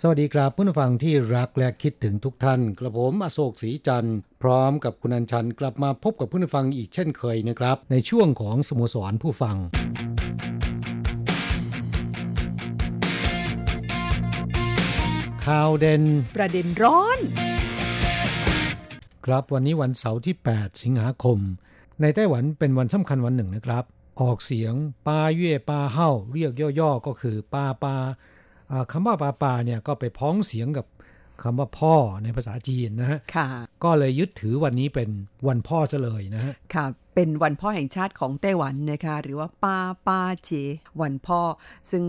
[0.00, 9.56] สวัสดีครับผู้ฟังที่รักและคิดถึงทุกท่าน กระผมอโศกศรีจันทร์พร้อมกับคุณอัญชันกลับมาพบกับผู้ฟังอีกเช่นเคยนะครับ ในช่วงของสโมสรผู้ฟัง
[15.46, 16.02] ข่าวเด่น
[16.36, 17.18] ประเด็นร้อน
[19.26, 21.38] ครับวันนี้วันเสาร์ที่ 8 สิงหาคม
[22.00, 23.84] ในไต้หวันเป็นวันสำคัญวันหนึ่งนะครับ
[24.20, 24.74] ออกเสียง
[25.06, 28.33] ปาเย่ปาเฮาเรียกย่อๆก็คือปาปาอ่า
[28.90, 30.86] คำว่าปาปาเนี่ยก็ไปพ้องเสียงกับ
[31.42, 33.46] คำว่าพ่อในภาษาจีนนะฮะค่ะ
[33.84, 35.08] ก็เลยยึดถือวันนี้เป็น
[35.48, 40.50] วันพ่อซะเลยนะฮะค่ะเป็นวันพ่อแห่งชาติของไต้หวันนะคะหรือว่าปาปาเจ
[41.00, 41.40] วันพ่อ
[41.90, 42.04] ซึ่ง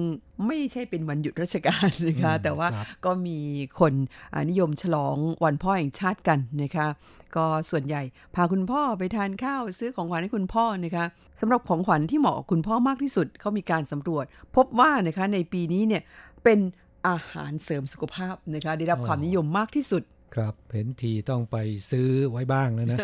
[0.48, 3.40] ไม่ใช่เป็นวันหยุดราชการนะคะอืมแต่ว่าครับก็มี
[3.80, 3.94] คน
[4.34, 6.88] อ่านิยมฉลองวันพ่อแห่งชาติกันนะคะ
[7.36, 8.02] ก็ส่วนใหญ่
[8.36, 11.06] พาคุณพ่อไปทานข้าวซื้อของขวัญให้คุณพ่อนะคะ
[11.40, 16.02] สำหรับของขวัญที่เหมาะกับคุณพ่อมากที่สุดเขามีการสำรวจ พบว่านะคะในปีนี้เนี่ย
[16.44, 16.60] เป็น
[17.08, 20.04] อาหารเสริมสุขภาพนะคะได้รับความนิยมมากที่สุด
[20.36, 21.58] ครับเห็นทีต้องไป
[21.92, 23.00] ซื้อไว้บ้างแล้วนะ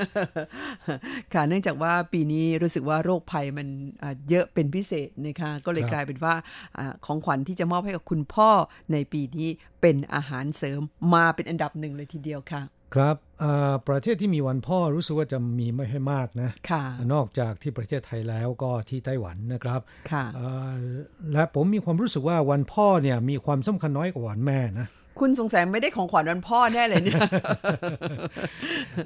[1.34, 3.68] ค่ะเนื่องจากว่าปีนี้รู้สึกว่าโรคภัยมัน
[4.04, 6.36] อ่าเยอะเป็นพิเศษนะคะก็เลยครับกลายเป็นว่า
[6.78, 8.50] อาของขวัญที่จะมอบให้กับคุณพ่อ
[8.91, 9.50] ในปีนี้
[9.81, 10.80] เป็นอาหารเสริม
[11.14, 12.64] มาเป็นอันดับหนึ่งเลยทีเดียวค่ะ
[12.96, 16.84] ครับอ่าประเทศที่มีวันพ่อรู้สึกว่าจะมีไม่ให้มากนะค่ะ
[17.14, 19.81] นอกจากที่ประเทศไทยแล้วก็ที่ไต้หวันนะครับ
[20.12, 20.75] ค่ะเอ่อ
[21.34, 24.88] และผมมีความรู้สึกว่าวันพ่อเนี่ยมีความสำคัญน้อยกว่าวันแม่นะ
[25.19, 27.22] คุณสงสัยไม่ได้ของขวัญวันพ่อแน่เลยเนี่ย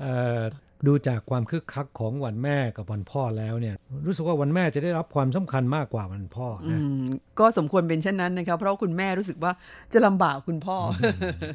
[0.01, 0.41] เอ่อ
[0.87, 7.03] ดูจากความคึกคักของวันแม่กับวันพ่อแล้วเนี่ย รู้สึกว่าวันแม่จะได้รับความสำคัญมากกว่าวันพ่ออืนะม
[7.39, 9.51] ก็สมควรเป็นเช่นนั้นนะคะเพราะว่าคุณแม่รู้สึกว่า
[9.93, 11.05] จะลำบากคุณพ่ออ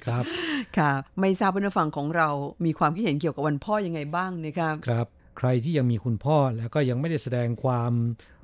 [0.06, 0.24] ครับ
[0.78, 0.90] ค่ะ
[1.20, 2.28] ไม่ทราบผู้ฟังของเรา
[2.64, 5.06] มีความคิดเห็นเกี่ยวกับวันพ่อยังไงบ้างนะคะครับ
[5.38, 7.92] ใครที่ยังมีคุณพ่อแล้วก็ยังไม่ได้แสดงความ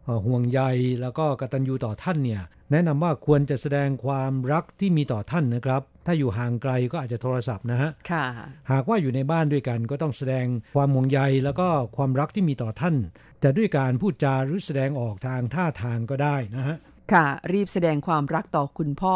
[0.05, 0.61] เอ่อห่วงใย
[1.01, 8.25] แล้วก็กตัญญูต่อท่านเนี่ย แนะนำว่าควรจะแสดงความรักที่มีต่อท่านนะครับ ถ้าอยู่ห่างไกลก็อาจจะโทรศัพท์นะฮะค่ะ
[8.73, 12.97] หากว่าอยู่ในบ้านด้วยกันก็ต้องแสดงความห่วงใยแล้วก็ความรักที่มีต่อท่าน
[13.43, 16.77] จะด้วยการพูดจาหรือแสดงออกทางท่าทางก็ได้นะฮะ
[17.13, 19.15] ค่ะ รีบแสดงความรักต่อคุณพ่อ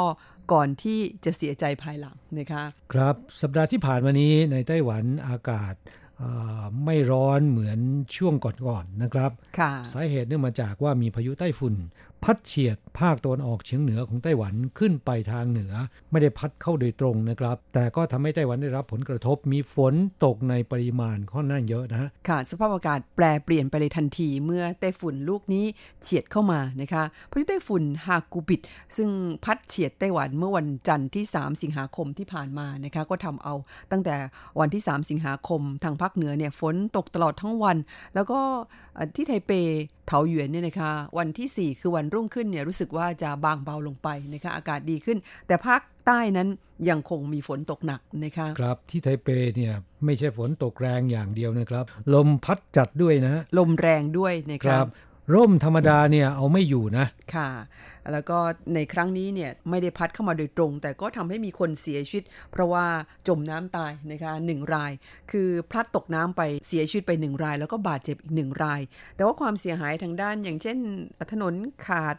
[0.52, 5.74] ก่อนที่จะเสียใจภายหลังนะคะครับสัปดาห์ที่ผ่านมานี้ในไต้หวันอากาศ
[6.18, 6.30] เอ่
[6.60, 7.78] อไม่ร้อนเหมือน
[8.16, 11.74] ช่วงก่อนๆนะครับค่ะสาเหตุเนื่องมาจากว่ามีพายุไต้ฝุ่น
[12.22, 15.72] พัดเฉียดภาคตะวันออกเฉียงเหนือของไต้หวันขึ้นไปทางเหนือ
[16.10, 25.64] ไม่ได้พัดเข้าโดยตรงนะครับ แต่ก็ทำให้ไต้หวันได้รับผลกระทบมีฝนตกในปริมาณค่อนข้างเยอะนะค่ะ สภาพอากาศแปรเปลี่ยนไปเลยทันทีเมื่อไต้ฝุ่นลูกนี้
[26.02, 28.60] เฉียดเข้ามานะคะพายุไต้ฝุ่นฮากูบิด
[28.96, 29.08] ซึ่ง
[29.44, 33.54] พัดเฉียดไต้หวันเมื่อวันจันทร์ที่ 3 สิงหาคมที่ผ่านมานะคะก็ทำเอา
[33.90, 34.16] ตั้งแต่
[34.60, 37.76] วันที่ 3 สิงหาคมทางภาคเหนือเนี่ยฝนตกตลอดทั้งวัน
[38.14, 38.40] แล้วก็
[39.16, 39.52] ที่ไทเป
[40.06, 46.48] เถาหยวนเนี่ยนะคะวันที่ 4 คือวันรุ่งขึ้นเนี่ยรู้สึกว่าจะบางเบาลงไปนะคะอากาศดีขึ้น แต่ภาคใต้นั้น
[46.88, 49.74] ยังคงมีฝนตกหนักนะคะครับที่ไทเปเนี่ย
[50.04, 54.86] ไม่ใช่ฝนตกแรงอย่างเดียวนะครับ ลมพัดจัดด้วยนะฮะลมแรงด้วยนะคคะรับ
[55.34, 57.50] ร่มธรรมดาเนี่ยเอาไม่อยู่นะ ค่ะ
[58.12, 58.38] แล้วก็
[58.74, 62.86] ในครั้งนี้เนี่ยไม่ได้พัดเข้ามาโดยตรง แต่ก็ทำให้มีคนเสียชีวิต เพราะว่า
[63.28, 64.92] จมน้ำตายนะคะหนึ่งราย
[65.30, 68.81] คือพลัดตกน้ำไปเสียชีวิตไปหนึ่งราย แล้วก็บาดเจ็บอีกหนึ่งราย
[69.16, 70.76] แต่ว่าความเสียหายทางด้าน อย่างเช่น
[71.32, 71.55] ถนน
[71.87, 72.16] ขาด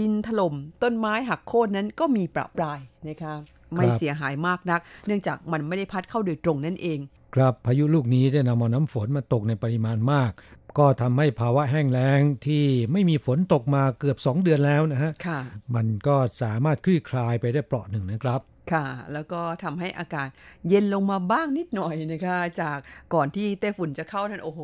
[0.00, 3.34] ดินถล่มต้นไม้หักโค่นนั้นก็มีประปรายนะคะ
[3.74, 6.98] ไม่เสียหายมากนัก เนื่องจากมันไม่ได้พัดเข้าโดยตรงนั่นเอง
[7.34, 10.32] ครับพายุลูกนี้ได้นำเอาน้ำฝนมาตกในปริมาณมาก
[10.78, 15.40] ก็ทำให้ภาวะแห้งแล้งที่ไม่มีฝนตกมาเกือบ 2 เดือนแล้วนะฮะค่ะ
[15.74, 18.40] มันก็สามารถคลี่คลายไปได้เปราะหนึ่งนะครับ
[18.72, 20.28] ค่ะ แล้วก็ทำให้อากาศ
[20.68, 22.78] เย็นลงมาบ้างนิดหน่อยนะคะ จาก
[23.14, 24.60] ก่อนที่ไต้ฝุ่นจะเข้านั้นโอ้โห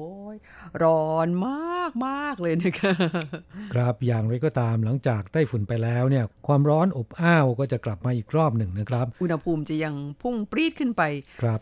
[0.84, 2.94] ร้อนมากมากเลยนะคะ
[3.74, 11.02] ครับอย่างไรก็ตามหลังจากไต้ฝุ่นไปแล้วเนี่ย ความร้อนอบอ้าวก็จะกลับมาอีกรอบหนึ่งนะครับ อุณหภูมิจะยังพุ่งปรีดขึ้นไป
[11.40, 11.58] ครับ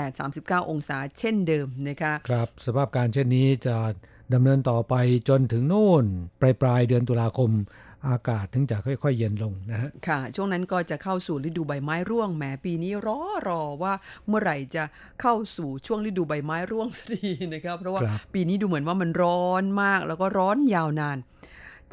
[0.00, 3.76] 38-39 องศาเช่นเดิมนะคะครับสภาพการเช่นนี้จะ
[4.34, 4.94] ดำเนินต่อไป
[5.28, 6.04] จนถึงโน่น
[6.40, 7.50] ปลายปลายๆเดือนตุลาคม
[8.08, 13.92] อากาศถึงจะค่อย ๆ เย็นลงนะฮะค่ะ ช่วงนั้นก็จะเข้าสู่ฤดูใบไม้ร่วงแหมปีนี้รอรอว่า
[14.28, 14.84] เมื่อไหร่จะ
[15.20, 21.18] เข้าสู่ช่วงฤดูใบไม้ร่วงสักทีนะครับเพราะว่าครับปีนี้ดูเหมือนว่ามันร้อนมากแล้วก็ร้อนยาวนาน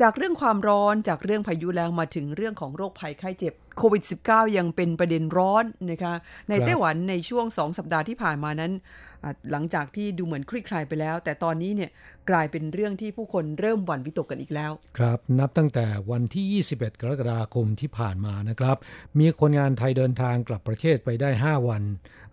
[0.02, 6.14] จากเรื่องความร้อนจากเรื่องพายุแล้วมาถึงเรื่องของโรคภัยไข้เจ็บโควิด -19 ยังเป็นประเด็นร้อนนะคะ
[6.50, 9.13] ในครับไต้หวันในช่วงสองสัปดาห์ที่ผ่านมานั้นอะ
[9.52, 11.92] หลังจากที่ดูเหมือนคลี่คลายไปแล้ว แต่ตอนนี้เนี่ย
[12.30, 18.78] กลายเป็นเรื่องที่ผู้คนเริ่มหวั่นวิตกกันอีกแล้ว ครับ นับตั้งแต่วันที่ 21 กรกฎาคมที่ผ่านมานะครับ
[19.20, 21.84] มีคนงานไทยเดินทางกลับประเทศไปได้ 5 วัน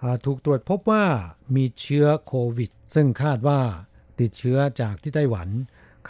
[0.02, 1.04] อ่าถูกตรวจพบว่า
[1.56, 3.60] มีเชื้อโควิด ซึ่งคาดว่า
[4.20, 5.48] ติดเชื้อจากที่ไต้หวัน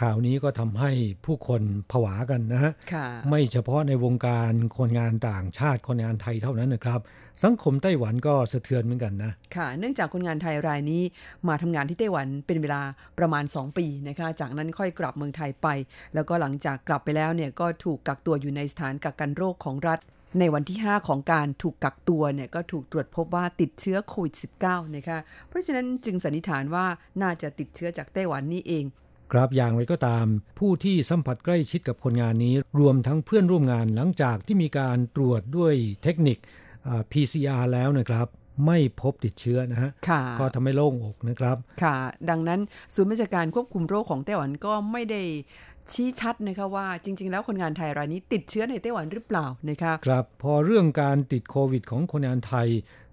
[0.01, 0.91] ข่าวนี้ก็ทำให้
[1.25, 1.61] ผู้คน
[1.91, 6.99] ผวากันนะฮะค่ะไม่เฉพาะในวงการคนงานต่างชาติคนงานไทยเท่านั้นนะครับ
[7.43, 11.01] สังคมไต้หวันก็สะเทือนเหมือนกันนะค่ะ เนื่องจากคนงานไทยรายนี้
[11.47, 12.81] มาทำงานที่ไต้หวันเป็นเวลา
[13.19, 15.67] ประมาณ 2 ปีนะคะ จากนั้นค่อยกลับเมืองไทยไป
[16.13, 19.99] แล้วก็หลังจากกลับไปแล้วเนี่ยก็ถูกกักตัวอยู่ในสถานกักกันโรคของรัฐ
[20.39, 25.17] ในวันที่ 5 ของการถูกกักตัวเนี่ยก็ถูกตรวจพบว่าติดเชื้อโควิด -19 นะคะ
[25.49, 26.85] เพราะฉะนั้นจึงสันนิษฐานว่า
[27.21, 28.85] น่าจะติดเชื้อจากไต้หวันนี่เอง
[29.31, 30.25] ครับอย่างไรก็ตาม
[30.59, 35.73] ผู้ที่สัมผัสใกล้ชิดกับคนงานนี้ รวมทั้งเพื่อนร่วมงานหลังจากที่มีการตรวจด้วย
[36.03, 36.37] เทคนิค
[37.11, 38.27] PCR แล้วนะครับ
[38.65, 41.95] ไม่พบติดเชื้อนะฮะค่ะก็ทำให้โล่งอกนะครับ ค่ะ
[42.29, 42.59] ดังนั้น
[42.95, 45.21] ศูนย์บัญชาการควบคุมโรคของไต้หวันก็ไม่ได้
[45.91, 52.67] ชี้ชัดนะคะว่าจริง ๆ แล้วคนงานไทยรายนี้ติดเชื้อในไต้หวันหรือเปล่านะคะครับ พอเรื่องการติดโควิดของคนงานไทย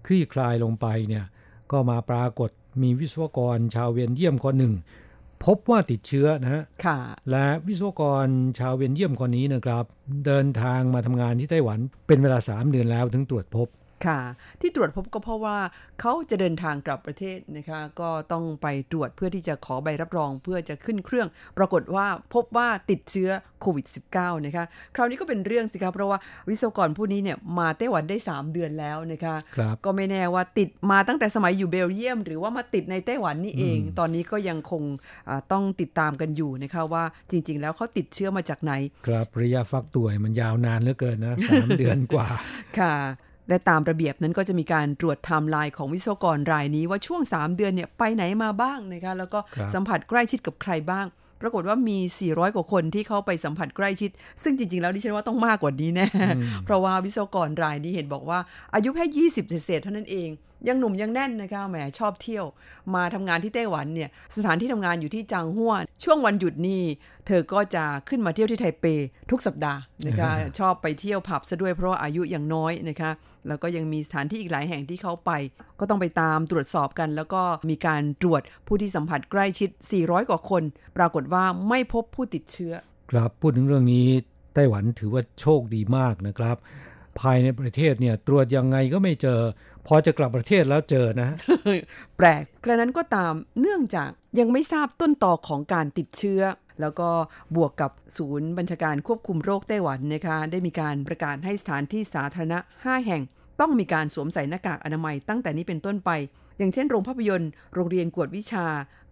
[0.05, 1.25] คลี่คลายลงไปเนี่ย
[1.71, 2.49] ก็มาปรากฏ
[2.81, 4.73] มีวิศวกรชาวเวียนเยี่ยมคนหนึ่ง
[5.45, 6.99] พบว่าติดเชื้อนะฮะค่ะ
[7.31, 8.27] และวิศวกร
[8.59, 9.85] ชาวเวียนเยี่ยมคนนี้นะครับ
[10.25, 13.67] เดินทางมาทำงานที่ไต้หวันเป็นเวลา 3 เดือนแล้วถึงตรวจพบ
[14.05, 14.19] ค่ะ
[14.61, 15.57] ที่ตรวจพบก็เพราะว่า
[16.01, 23.29] เขาจะเดินทางกลับประเทศนะคะ ก็ต้องไปตรวจเพื่อที่จะขอใบรับรองเพื่อจะขึ้นเครื่อง ปรากฏว่าพบว่าติดเชื้อ
[23.61, 23.85] โควิด
[24.15, 24.65] -19 นะคะ
[24.95, 26.19] คราวนี้ก็เป็นเรื่องสิครับเพราะว่า
[26.49, 34.83] วิศวกรผู้นี้เนี่ยมาไต้หวันได้ 3 เดือนแล้วนะคะครับก็ไม่แน่ว่าติดมาตั้งแต่สมัยอยู่เบลเยียม หรือว่ามาติดในไต้หวันนี่เอง ตอนนี้ก็ยังคง
[35.29, 38.73] อ่าต้องติดตามกันอยู่นะคะว่าจริง ๆ แล้วเขาติดเชื้อมาจากไหน
[39.07, 42.27] ครับระยะฟักตัวเนี่ยมันยาวนานเหลือเกินนะสามเดือนกว่า
[42.79, 42.95] ค่ะ
[43.49, 51.05] และตามระเบียบนั้นก็จะมีการตรวจไทม์ไลน์ของวิศวกรรายนี้ว่าช่วง 3 เดือนเนี่ยไปไหนมาบ้างนะคะแล้วก็ครับสัมผัสใกล้ชิดกับใครบ้าง
[51.41, 54.11] ปรากฏว่ามี 400 กว่าคนที่เข้าไปสัมผัสใกล้ชิด
[54.43, 56.07] ซึ่งจริง ๆ แล้วดิฉันว่าต้องมากกว่านี้แน่
[56.65, 58.39] เพราะว่าวิศวกรรายนี้เห็นบอกว่า
[58.73, 60.29] อายุแค่20เศษๆเท่านั้นเอง
[60.67, 62.45] ยังหนุ่มยังแน่นนะคะแหมชอบเที่ยว
[62.95, 66.81] มาทำงานที่ไต้หวันเนี่ยสถานที่ทำงานอยู่ที่จางฮั่วช่วงวันหยุดนี่
[67.27, 68.85] เธอก็จะขึ้นมาเที่ยวที่ไทเป
[69.31, 73.11] ทุกสัปดาห์นะคะชอบไปเที่ยวผับซะด้วยเพราะว่าอายุยังน้อยนะคะ
[73.47, 75.31] แล้วก็ยังมีสถานที่อีกหลายแห่งที่เขาไป
[75.79, 79.69] ก็ต้องไปตามตรวจสอบกัน แล้วก็มีการตรวจผู้ที่สัมผัสใกล้ชิด
[79.99, 80.63] 400 กว่าคน
[80.97, 82.73] ปรากฏว่าไม่พบผู้ติดเชื้อ
[83.11, 84.07] ครับพูดถึงเรื่องนี้
[84.53, 86.57] ไต้หวันถือว่าโชคดีมากนะครับ
[87.19, 89.39] ภายในประเทศเนี่ยตรวจยังไงก็ไม่เจอ
[89.87, 91.35] พอจะกลับประเทศแล้วเจอนะ
[92.17, 94.09] แปลกกระนั้นก็ตามเนื่องจาก
[94.39, 96.41] ยังไม่ทราบต้นตอของการติดเชื้อ
[96.81, 97.09] แล้วก็
[97.55, 103.23] บวกกับศูนย์บัญชาการควบคุมโรคไต้หวันนะคะ ได้มีการประกาศให้สถานที่สาธารณะ 5 แห่ง
[103.59, 106.11] ต้องมีการสวมใส่หน้ากากอนามัยตั้งแต่นี้เป็นต้นไป
[106.57, 108.65] อย่างเช่นโรงภาพยนตร์ โรงเรียนกวดวิชา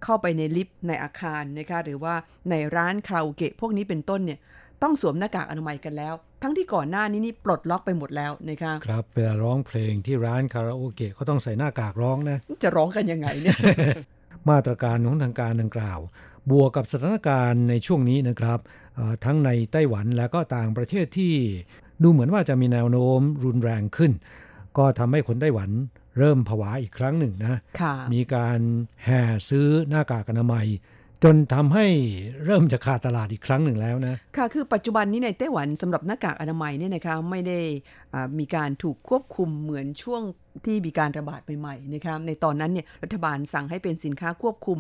[0.04, 2.14] เข้าไปในลิฟต์ในอาคารนะคะหรือว่า
[2.50, 4.40] ในร้านคาราโอเกะพวกนี้เป็นต้นเนี่ย
[4.84, 6.14] ต้องสวมหน้ากากอนามัยกันแล้ว
[6.44, 13.58] ทั้งที่ก่อนหน้านี้นี่ปลดล็อกไปหมดแล้วนะคะครับเวลาร้องเพลงที่ร้านคาราโอเกะเขาต้องใส่หน้ากากร้องนะ จะร้องกันยังไงเนี่ย
[14.50, 16.00] มาตรการของทางการดังกล่าว
[16.52, 18.60] บวกกับสถานการณ์ในช่วงนี้นะครับ
[18.96, 21.34] เอ่อทั้งในไต้หวันและก็ต่างประเทศที่
[22.04, 24.12] ดูเหมือนว่าจะมีแนวโน้มรุนแรงขึ้น
[24.78, 25.70] ก็ทำให้คนไต้หวัน
[26.18, 28.60] เริ่มผวาอีกครั้งหนึ่งนะค่ะมีการ
[29.04, 30.68] แห่ซื้อหน้ากากอนามัย
[31.24, 31.86] จนทำให้
[32.46, 37.60] เริ่มจะขาดตลาดอีกครั้งหนึ่งแล้วนะ ค่ะ คือปัจจุบันนี้ในไต้หวันสำหรับหน้ากากอนามัยเนี่ยนะคะไม่ได้
[38.14, 40.22] อ่ามีการถูกควบคุมเหมือนช่วง
[40.66, 44.78] ที่มีการระบาดใหม่ๆนะคะในตอนนั้นเนี่ยรัฐบาลสั่งให้เป็นสินค้าควบคุม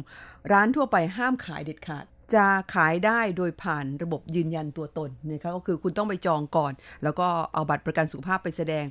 [0.51, 8.85] ร้านทั่วไปห้ามขายเด็ดขาด จะขายได้โดยผ่านระบบยืนยันตัวตนนะคะก็คือคุณต้องไปจองก่อน แล้วก็เอาบัตรประกันสุขภาพไปแสดง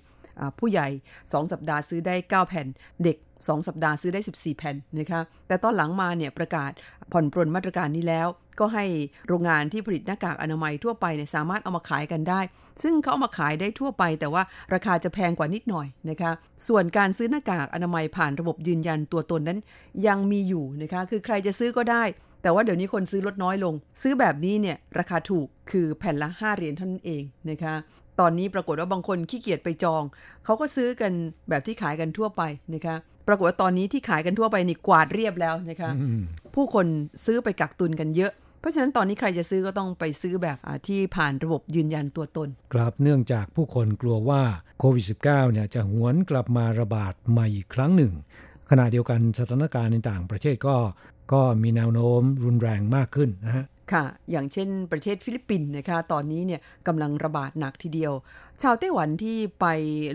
[0.59, 0.89] ผู้ใหญ่
[1.21, 2.67] 2 สัปดาห์ซื้อได้ 9 แผ่น
[3.05, 6.71] เด็ก 2 สัปดาห์ซื้อได้ 14 แผ่นนะคะแต่ตอนหลังมาเนี่ยประกาศ
[7.13, 8.29] ผ่อนปรนมาตรการนี้แล้ว
[8.61, 8.85] ก็ให้
[9.27, 12.41] โรงงานที่ผลิตหน้ากากอนามัยทั่วไปเนี่ยสามารถเอามาขายกันได้
[12.83, 14.43] ซึ่งเขาเอามาขายได้ทั่วไป แต่ว่า
[14.75, 16.33] ราคาจะแพงกว่านิดหน่อยนะคะ
[16.69, 19.59] ส่วนการซื้อหน้ากากอนามัยผ่านระบบยืนยันตัวตนนั้น
[20.07, 22.05] ยังมีอยู่นะคะคือใครจะซื้อก็ได้
[22.43, 27.75] แต่ว่าเดี๋ยวนี้คนซื้อลดน้อยลง ซื้อแบบนี้เนี่ยราคาถูกคือแผ่นละ 5 เหรียญเท่านั้นเองนะคะ
[28.21, 30.03] ตอนนี้ปรากฏว่าบางคนขี้เกียจไปจอง
[30.45, 31.13] เขาก็ซื้อกัน
[31.49, 32.43] แบบที่ขายกันทั่วไป
[32.75, 32.97] นะคะ
[33.29, 35.91] ปรากฏว่าตอนนี้ที่ขายกันทั่วไปนี่กวาดเรียบแล้วนะคะ
[36.55, 36.87] ผู้คน
[37.25, 44.43] ซื้อไปกักตุนกันเยอะเพราะฉะนั้นตอนนี้ใครจะซื้อก็ต้องไปซื้อแบบที่ผ่านระบบยืนยันตัวตน ครับเนื่องจากผู้คนกลัวว่า
[44.79, 48.13] โควิด -19 เนี่ยจะหวนกลับมาระบาดใหม่อีกครั้งหนึ่ง
[48.71, 50.77] ขณะเดียวกันสถานการณ์ในต่างประเทศก็
[51.33, 58.13] ก็มีแนวโน้มรุนแรงมากขึ้นนะฮะค่ะ อย่างเช่นประเทศฟิลิปปินส์นะคะ ตอนนี้เนี่ยกำลังระบาดหนักทีเดียว
[58.63, 59.67] ชาวไต้หวันที่ไป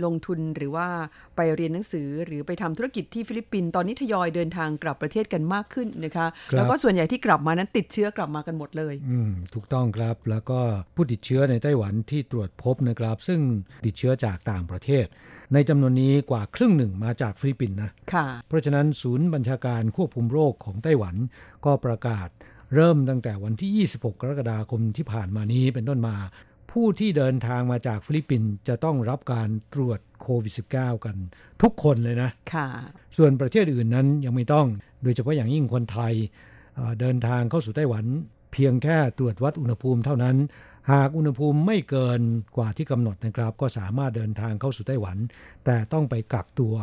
[0.05, 0.87] ลงทุนหรือว่า
[1.35, 10.59] ไปเรียนหนังสือหรือไปทำธุรกิจที่ฟิลิปปินส์ตอนนี้ทยอยเดินทางกลับประเทศกันมากขึ้นนะคะแล้วก็ส่วนใหญ่ที่กลับมานั้นติดเชื้อกลับมากันหมดเลย อืมถูกต้องครับ แล้วก็
[10.95, 13.39] ผู้ติดเชื้อในไต้หวันที่ตรวจพบนะครับ ซึ่ง
[13.85, 15.05] ติดเชื้อจากต่างประเทศ
[15.53, 21.15] ในจำนวนนี้กว่าครึ่งหนึ่งมาจากฟิลิปปินส์นะค่ะเพราะฉะนั้นศูนย์บัญชาการควบคุมโรคของไต้หวัน
[21.65, 22.27] ก็ประกาศ
[22.75, 26.15] เริ่มตั้งแต่วันที่ 26 กรกฎาคมที่ผ่านมานี้เป็นต้นมา
[26.71, 31.15] ผู้ที่เดินทางมาจากฟิลิปปินส์จะต้องรับการตรวจโควิด -19 กัน
[31.61, 32.67] ทุกคนเลยนะค่ะ
[33.17, 34.67] ส่วนประเทศอื่นนั้นยังไม่ต้อง
[35.03, 36.13] โดยเฉพาะอย่างยิ่งคนไทย
[36.99, 38.05] เดินทางเข้าสู่ไต้หวัน
[38.53, 40.35] เพียงแค่ตรวจวัดอุณหภูมิเท่านั้น
[40.91, 42.21] หากอุณหภูมิไม่เกิน
[42.57, 45.17] กว่าที่กำหนดนะครับ ก็สามารถเดินทางเข้าสู่ไต้หวัน
[45.65, 46.75] แต่ต้องไปกักตัว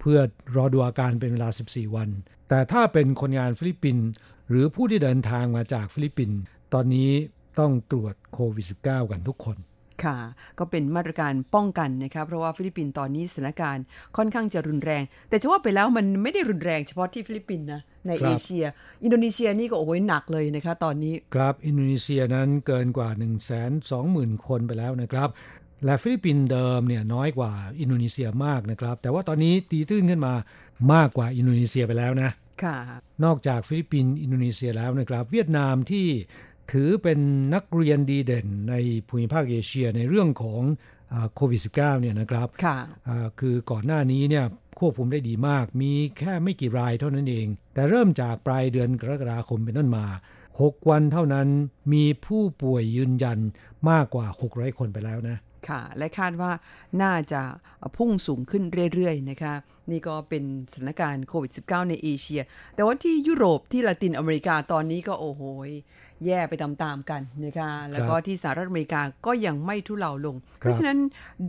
[0.00, 0.18] เพื่อ
[0.56, 2.08] รอดูอาการเป็นเวลา 14 วัน
[2.48, 4.06] แต่ถ้าเป็นคนงานฟิลิปปินส์
[4.48, 6.38] หรือผู้ที่เดินทางมาจากฟิลิปปินส์
[6.74, 7.10] ตอนนี้
[7.58, 9.56] ต้องตรวจโควิด -19 กันทุกคน
[10.04, 10.16] ค่ะ
[10.58, 13.84] ก็เป็นมาตรการป้องกันนะครับเพราะว่าฟิลิปปินส์ตอนนี้สถานการณ์
[14.16, 18.64] ค่อนข้างจะรุนแรง แต่จะว่าไปแล้วมันไม่ได้รุนแรงเฉพาะที่ฟิลิปปินส์นะในเอเชีย
[19.04, 23.30] อินโดนีเซียนี่ก็โอ้ยหนักเลยนะคะตอนนี้ ครับอินโดนีเซียนั้นเกินกว่า 1 2 0
[23.90, 25.28] 0 0 0 คนไปแล้วนะครับ
[25.84, 30.34] และฟิลิปปินส์เดิมเนี่ยน้อยกว่าอินโดนีเซียมากนะครับ แต่ว่าตอนนี้ตีตื้นขึ้นมา
[30.92, 32.30] มากกว่าอินโดนีเซียไปแล้วนะ
[33.24, 36.06] นอกจากฟิลิปปินส์อินโดนีเซียแล้วนะครับ เวียดนามที่
[36.70, 37.18] ถือเป็น
[37.54, 38.74] นักเรียนดีเด่นใน
[39.08, 40.62] ภูมิภาคเอเชียในเรื่องของ
[41.34, 42.48] โควิด -19 เนี่ยนะครับ
[43.40, 44.44] คือก่อนหน้านี้เนี่ย
[44.78, 50.06] ควบคุมได้ดีมาก มีแค่ไม่กี่รายเท่านั้นเอง แต่เริ่มจากปลายเดือนกรกฎาคมเป็นต้นมา
[50.48, 51.48] 6 วันเท่านั้น
[51.92, 53.38] มีผู้ป่วยยืนยัน
[53.90, 56.52] มากกว่า 600 คนไปแล้วนะค่ะและคาดว่า
[57.02, 57.42] น่าจะ
[57.96, 58.62] พุ่งสูงขึ้น
[58.94, 59.54] เรื่อยๆนะคะ
[59.90, 62.40] นี่ก็เป็นสถานการณ์โควิด -19 ในเอเชีย
[62.74, 65.42] แต่ว่าที่ยุโรปที่ละตินอเมริกาตอนนี้ก็โอ้โห
[66.26, 70.98] แย่ไปตามๆกันนะคะแล้วก็ที่สหรัฐอเมริกาก็ยังไม่ทุเลาลง เพราะฉะนั้น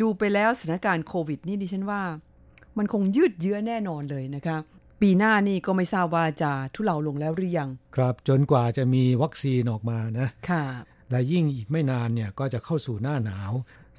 [0.02, 2.02] ดูไปแล้วสถานการณ์โควิดนี่ดิฉันว่า
[2.78, 4.58] มันคงยืดเยื้อแน่นอนเลยนะคะ
[5.02, 10.66] ปีหน้านี่ก็ไม่ทราบว่าจะทุเลาลงแล้วหรือยัง ครับจนกว่าจะมีวัคซีนออกมานะค่ะ
[11.12, 13.52] และยิ่งอีกไม่นานเนี่ยก็จะเข้าสู่หน้าหนาว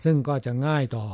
[0.04, 1.06] ซึ่งก็จะง่ายต่อ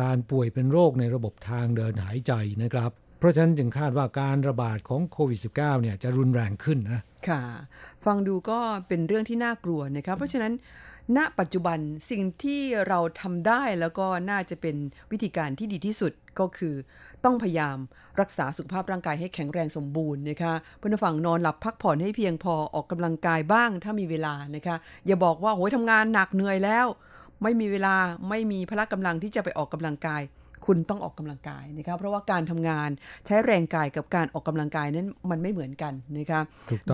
[0.00, 7.42] การป่วยเป็นโรคในระบบทางเดินหายใจนะครับ เพราะฉะนั้นจึงคาดว่าการระบาดของโควิด -19 เนี่ยจะรุนแรงขึ้นนะ ค่ะ
[8.04, 10.52] ฟังดูก็เป็นเรื่องที่น่ากลัวนะครับเพราะฉะนั้น
[11.16, 11.78] ณปัจจุบัน
[12.10, 14.76] สิ่งที่เราทำได้แล้วก็น่าจะเป็น
[15.12, 16.74] วิธีการที่ดีที่สุดก็คือ
[17.24, 17.76] ต้องพยายาม
[18.20, 24.76] รักษาสุขภาพร่างกายให้แข็งแรงสมบูรณ์นะคะเพื่อนฝั่งนอนหลับพักผ่อนให้เพียงพอออกกำลังกายบ้างถ้ามีเวลานะคะ
[25.06, 26.86] อย่าบอกว่าโอ้ยทำงานหนักเหนื่อยแล้ว
[27.42, 27.96] ไม่มีเวลา
[28.28, 30.22] ไม่มีพละกำลังที่จะไปออกกำลังกาย
[30.66, 32.90] คุณต้องออกกำลังกายนะครับเพราะว่าการทำงาน
[33.26, 36.40] ใช้แรงกายกับการออกกำลังกายนั้นมันไม่เหมือนกันนะคะ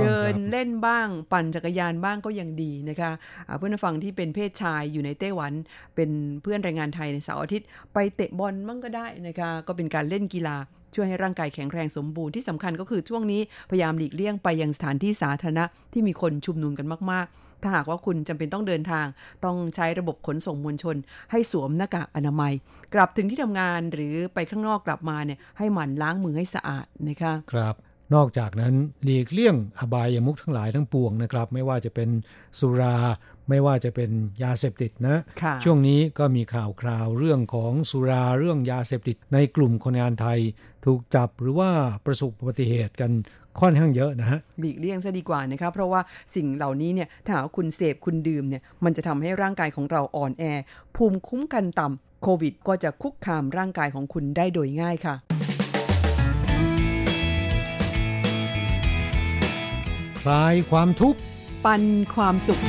[0.01, 3.11] เดินเล่นบ้างปั่นจักรยานบ้างก็ยังดีนะคะ
[3.57, 5.53] เพื่อนฟังที่เป็นเพศชายอยู่ในไต้หวัน
[5.95, 6.11] เป็น
[6.43, 10.57] เพื่อนแรงงานไทยในเสาร์อาทิตย์ ไปเตะบอลมั่งก็ได้นะคะก็เป็นการเล่นกีฬา
[10.95, 19.07] ช่วยให้ร่างกายแข็งแรงสมบูรณ์ที่สำคัญก็คือช่วงนี้พยายามหลีกเลี่ยงไปยังสถานที่สาธารณะที่มีคนชุมนุมกันมาก ๆ ถ้าหากว่าคุณจำเป็นต้องเดินทาง
[19.45, 20.97] ต้องใช้ระบบขนส่งมวลชน
[21.31, 22.53] ให้สวมหน้ากากอนามัย
[22.95, 27.75] กลับถึงที่ทำงานหรือไปข้างนอกกลับมาเนี่ยให้หมั่นล้างมือให้สะอาดนะคะครับ
[28.15, 28.75] นอกจากนั้น
[29.05, 32.09] หลีกเลี่ยงอบายามุขทั้งหลายทั้งปวงนะครับ ไม่ว่าจะเป็น
[32.59, 32.97] สุรา
[33.49, 34.11] ไม่ว่าจะเป็น
[34.43, 35.17] ยาเสพติดนะ
[35.65, 40.39] ช่วงนี้ก็มีข่าวคราวเรื่องของสุราเรื่องยาเสพติด ในกลุ่มคนงานไทย
[40.87, 41.71] ถูกจับหรือว่า
[42.07, 43.11] ประสบอุบัติเหตุกัน
[43.61, 46.01] ค่อนข้างเยอะนะฮะหลีกเลี่ยงซะดีกว่านะครับเพราะว่า
[46.35, 50.45] สิ่งเหล่านี้เนี่ยถ้าหากคุณเสพคุณดื่มเนี่ยมันจะทำให้ร่างกายของเราอ่อนแอ
[50.97, 55.15] ภูมิคุ้มกันต่ำโควิด ก็จะคุกคามร่างกายของคุณได้โดยง่ายค่ะ
[60.27, 61.19] คลายความทุกข์
[61.65, 61.83] ปัน
[62.15, 62.63] ความสุขก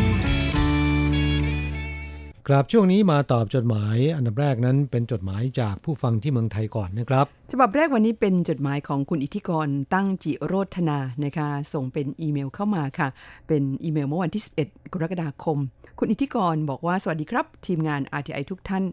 [2.48, 13.08] ครับช่วงนี้มาตอบจดหมาย อันดับแรกนั้นเป็นจดหมายจากผู้ฟังที่เมืองไทยก่อนนะครับ ฉบับแรกวันนี้เป็นจดหมายของคุณอิทธิกรตั้งจิโรธนานะคะ ส่งเป็นอีเมลเข้ามาค่ะ
[13.48, 15.58] เป็นอีเมลเมื่อวันที่ 11 กรกฎาคม
[16.00, 18.84] คุณอิทธิกรบอกว่าสวัสดีครับ ทีมงาน RTI ทุกท่าน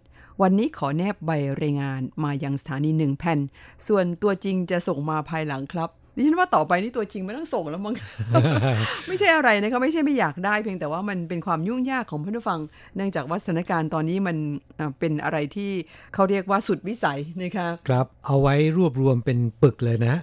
[0.42, 1.30] วันนี้ขอแนบใบ
[1.62, 3.38] รายงานมายังสถานีหนึ่งแผ่น
[3.86, 7.94] ส่วนตัวจริงจะส่งมาภายหลังครับ ดิฉันว่าต่อไปนี่ตัวจริงไม่ต้องส่งแล้วมั้ง
[9.08, 12.60] ไม่ใช่อะไรนะคะไม่ใช่ไม่อยากได้เพียงแต่ว่ามันเป็นความยุ่งยากของผู้ฟัง
[12.96, 14.36] เนื่องจากว่าสถานการณ์ตอนนี้มัน
[14.98, 15.70] เป็นอะไรที่
[16.14, 20.14] เขาเรียกว่าสุดวิสัยนะคะครับเอาไว้รวบรวมเป็นปึกเลยนะ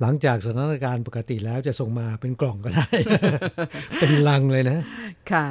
[0.00, 2.88] หลังจากสถานการณ์ปกติแล้วจะส่งมาเป็นกล่องก็ได้
[4.00, 4.78] เป็นลังเลยนะ
[5.32, 5.46] ค่ะ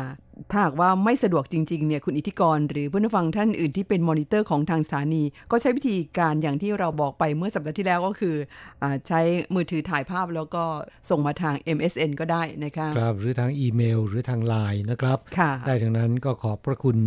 [0.51, 8.35] ถ้าหากว่าไม่สะดวกจริงๆเนี่ยคุณอิทธิกร หรือผู้ฟังท่านอื่นที่เป็นมอนิเตอร์ของทางสถานี ก็ใช้วิธีการอย่างที่เราบอกไปเมื่อสัปดาห์ที่แล้วก็คือ
[8.83, 9.21] อใช้
[9.53, 10.63] มือถือถ่ายภาพแล้วก็
[11.09, 16.97] ส่งมาทาง MSN ก็ได้นะคะครับหรือทางอีเมล หรือทางไลน์นะครับค่ะได้ทั้งนั้นก็ขอบพระคุณ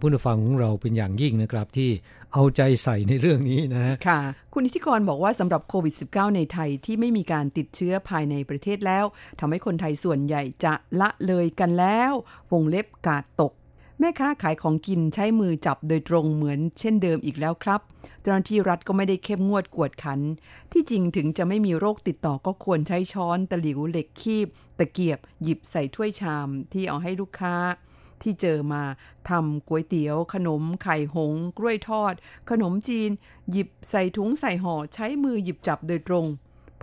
[0.00, 1.90] ผู้ฟังของเราเป็นอย่างยิ่งนะครับที่
[2.34, 4.20] เอาใจใส่ในเรื่องนี้นะค่ะ
[4.54, 9.04] คุณอิทธิกรบอกว่าสำหรับโควิด -19 ในไทยที่ไม่มีการติดเชื้อภายในประเทศแล้ว
[9.40, 12.12] ทำให้คนไทยส่วนใหญ่จะละเลยกันแล้ว
[12.52, 13.52] วงเล็บกาดตก
[13.98, 17.80] แม่ค้าขายของกินใช้มือจับโดยตรงเหมือนเช่นเดิมอีกแล้วครับ
[18.22, 20.20] เจ้าหน้าที่รัฐก็ไม่ได้เข้มงวดกวดขัน
[20.72, 27.54] ที่จริงถึงจะไม่มีโรคติดต่อก็ควรใช้ช้อน ตะหลิวเหล็กคีบ ตะเกียบ หยิบใส่ถ้วยชามที่เอาให้ลูกค้า
[28.22, 28.82] ที่เจอมา
[29.28, 32.14] ทำก๋วยเตี๋ยว ขนมไข่หง กล้วยทอด
[32.50, 33.10] ขนมจีน
[33.50, 36.26] หยิบใส่ถุงใส่ห่อใช้มือหยิบจับโดยตรง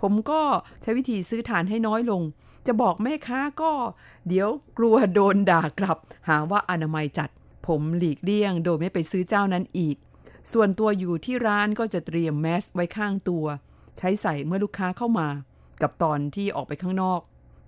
[0.00, 0.42] ผมก็
[0.82, 2.22] ใช้วิธีซื้อทานให้น้อยลง
[2.66, 3.72] จะบอกแม่ค้าก็
[4.28, 7.30] เดี๋ยวกลัวโดนด่ากลับ หาว่าอนามัยจัด
[7.66, 9.96] ผมหลีกเลี่ยงโดยไม่ไปซื้อเจ้านั้นอีก
[10.52, 13.46] ส่วนตัวอยู่ที่ร้านก็จะเตรียมแมสไว้ข้างตัว
[13.98, 15.28] ใช้ใส่เมื่อลูกค้าเข้ามา
[15.82, 17.20] กับตอนที่ออกไปข้างนอก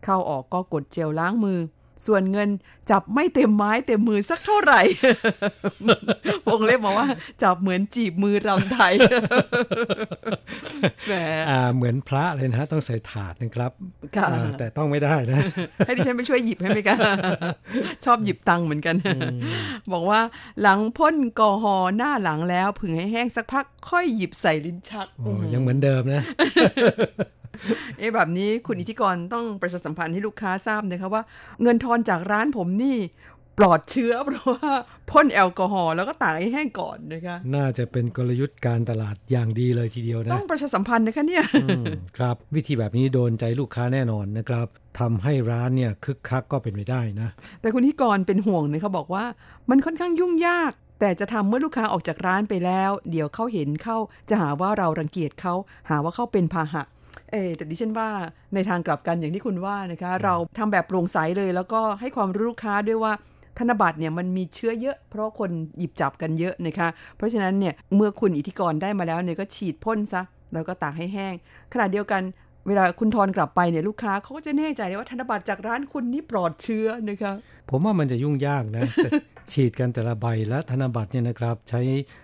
[0.05, 1.59] เข้าออกก็กดเจลล้างมือ
[2.07, 2.49] ส่วนเงิน
[2.91, 4.81] จับไม่เต็มไม้เต็มมือสักเท่าไหร่
[6.49, 7.09] วงเล็บบอกว่า
[7.43, 8.95] จับเหมือนจีบมือรำไทย
[11.07, 11.13] แหม
[11.75, 13.73] เหมือนพระเลยนะต้องใส่ถาดนะครับ
[14.59, 15.37] แต่ต้องไม่ได้นะ
[15.87, 16.99] ให้ดิฉันไปช่วยหยิบให้ไหมกัน
[18.05, 18.97] ชอบหยิบตังค์เหมือนกัน
[19.93, 20.21] บอกว่า
[20.63, 25.07] หลังพ่นกอฮอหน้าหลังแล้วผึ่งให้แห้งสักพักค่อยหยิบใส่ลิ้นชัก
[25.53, 26.23] ยังเหมือนเดิมนะ
[27.99, 31.23] เอ๊แบบนี้คุณอิทธิกรต้องประชาสัมพันธ์ให้ลูกค้าทราบนะคะว่า
[31.63, 32.99] เงินทอนจากร้านผมนี่
[33.59, 34.71] ปลอดเชื้อเพราะว่า
[35.11, 41.45] พ่นแอลกอฮอล์แล้วก็ตากให้แห้งก่อนนะคะ น่าจะเป็นกลยุทธ์การตลาดอย่างดีเลยทีเดียวนะ ต้องประชาสัมพันธ์นะคะเนี่ย
[42.19, 44.67] ครับ วิธีแบบนี้โดนใจลูกค้าแน่นอนนะครับ
[45.01, 47.29] ทำให้ร้านเนี่ยคึกคักก็เป็นไปได้นะ
[47.61, 49.25] แต่คุณทิกรเป็นห่วงนะเขาบอกว่า
[49.71, 53.97] มันค่อนข้างยุ่งยาก แต่จะทำเมื่อลูกค้าออกจากร้านไปแล้ว เดี๋ยวเขาเห็นเข้า
[54.29, 55.55] จะหาว่าเรารังเกียจเขา
[55.89, 56.83] หาว่าเขาเป็นพาหะ
[57.33, 58.09] เออแต่ดิฉันว่า
[58.55, 63.13] ในทางกลับกันอย่างที่คุณว่านะคะ เราทำแบบโปร่งใสเลย แล้วก็ให้ความรู้ลูกค้าด้วยว่า
[63.59, 71.35] ธนบัตรเนี่ยมันมีเชื้อเยอะ เพราะคนหยิบจับกันเยอะนะคะ เพราะฉะนั้นเนี่ยเมื่อคุณอิทธิกรได้มาแล้วเนี่ยก็ฉีดพ่นซะแล้วก็ตากให้แห้ง
[71.73, 72.23] ขณะเดียวกัน
[72.69, 77.33] เวลาคุณทอนกลับไปเนี่ยลูกค้าเขาก็จะแน่ใจเลยว่าธนบัตรจากร้านคุณนี่ปลอดเชื้อนะคะ
[77.71, 78.83] ผมว่ามันจะยุ่งยากนะ
[79.51, 81.81] ฉีดกันแต่ละใบและธนบัตรเนี่ยนะครับ ใช้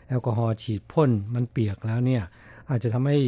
[0.09, 2.23] แอลกอฮอล์ฉีดพ่นมันเปียกแล้วเนี่ย
[2.71, 3.19] อาจจะทำให้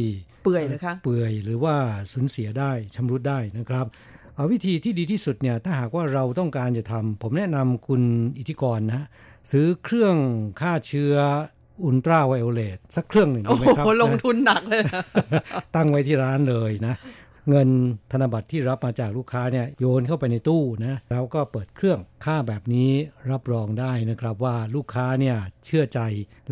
[0.43, 1.75] เปื่อยนะคะเปื่อยหรือว่า
[2.11, 3.85] สูญเสียได้ชำรุดได้นะครับ
[4.35, 8.01] เอาวิธีที่ดีที่สุดเนี่ยถ้าหากว่าเราต้องการจะทำผมแนะนำคุณ
[8.39, 9.07] อิทธิกรนะ
[9.51, 10.15] ซื้อเครื่อง
[10.61, 11.15] ฆ่าเชื้อ
[11.83, 14.83] อุลตราไวโอเลตสักเครื่องหนึ่งดีไหมครับโอ้ลงทุนหนักเลย
[15.75, 16.95] ตั้งไว้ที่ร้านเลยนะ
[17.49, 17.69] เงิน
[18.11, 22.91] ธนบัตรที่รับมาจากลูกค้าเนี่ยโยนเข้าไปในตู้นะแล้วก็เปิดเครื่องค่าแบบนี้
[23.31, 25.99] รับรองได้นะครับว่าลูกค้าเนี่ยเชื่อใจ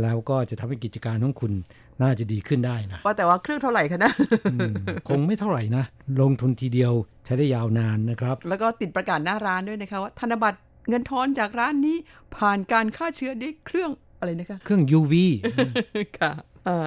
[0.02, 1.54] แล้วก็จะทำให้กิจการของคุณ
[2.02, 4.12] น่าจะดีขึ้นได้นะว่าแต่ว่าเครื่องเท่าไหร่คะนะ
[5.08, 5.84] คงไม่เท่าไหร่นะ
[6.22, 6.94] ลงทุนทีเดียว
[7.26, 11.98] ใช้ได้ยาวนานนะครับ แล้วก็ติดประกาศหน้าร้านด้วยนะคะว่าธนบัตรเงินทอนจากร้านนี้
[12.36, 15.14] ผ่านการฆ่าเชื้อด้วยเครื่องอะไรนะคะ เครื่อง UV
[16.20, 16.32] ค่ะ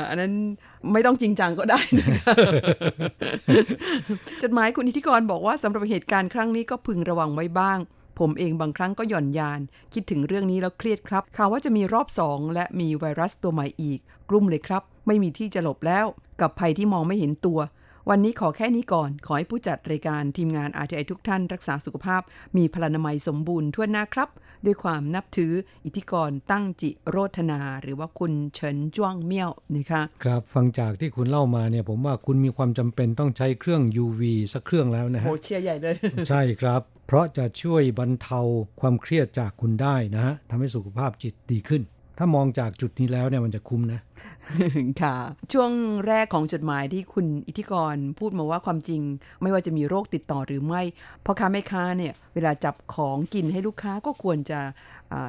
[0.08, 0.32] อันนั้น
[0.92, 2.34] ไม่ต้องจริงจังก็ได้นะคะ
[4.42, 7.78] จดหมายคุณอิทธิกรบอกว่าสำหรับเหตุการณ์ครั้งนี้ก็พึงระวังไว้บ้าง
[8.18, 9.60] ผมเองบางครั้งก็หย่อนยาน
[9.94, 13.98] คิดถึงเรื่องนี้แล้วเครียดครับข่าวว่าจะมีรอบสองและมีไวรัสตัวใหม่อีก
[14.30, 16.06] กลุ่มเลยครับ ไม่มีที่จะหลบแล้ว
[16.40, 17.60] กับภัยที่มองไม่เห็นตัว
[18.10, 22.22] วันนี้ขอแค่นี้ก่อน ขอให้ผู้จัดรายการทีมงานอาทีไอทุกท่านรักษาสุขภาพ
[22.56, 24.28] มีพลานามัยสมบูรณ์ทั่วหน้าครับ
[24.64, 25.52] ด้วยความนับถือ
[25.84, 34.20] อิทธิกรตั้งจิโรธนา หรือว่าคุณเฉินจ้วงเมี่ยวนะคะครับฟังจากที่คุณเล่ามาเนี่ยผมว่าคุณมีความจำเป็นต้องใช้เครื่อง UV
[34.52, 35.94] สักเครื่องแล้วนะฮะโหเชียใหญ่เลย
[36.28, 38.40] ใช่ครับ เพราะจะช่วยบรรเทา
[38.80, 41.82] ความเครียดจากคุณได้นะฮะทำให้สุขภาพจิตดีขึ้น
[42.22, 44.00] ถ้ามองจากจุดนี้แล้วเนี่ยมันจะคุ้มนะ
[45.02, 45.16] ค่ะ
[45.52, 45.70] ช่วง
[46.08, 49.00] แรกของจดหมายที่คุณอิทธิกรพูดมาว่าความจริง
[49.42, 50.82] ไม่ว่าจะมีโรคติดต่อหรือไม่
[51.24, 54.60] พ่อค้าแม่ค้าเนี่ย เวลาจับของกินให้ลูกค้าก็ควรจะ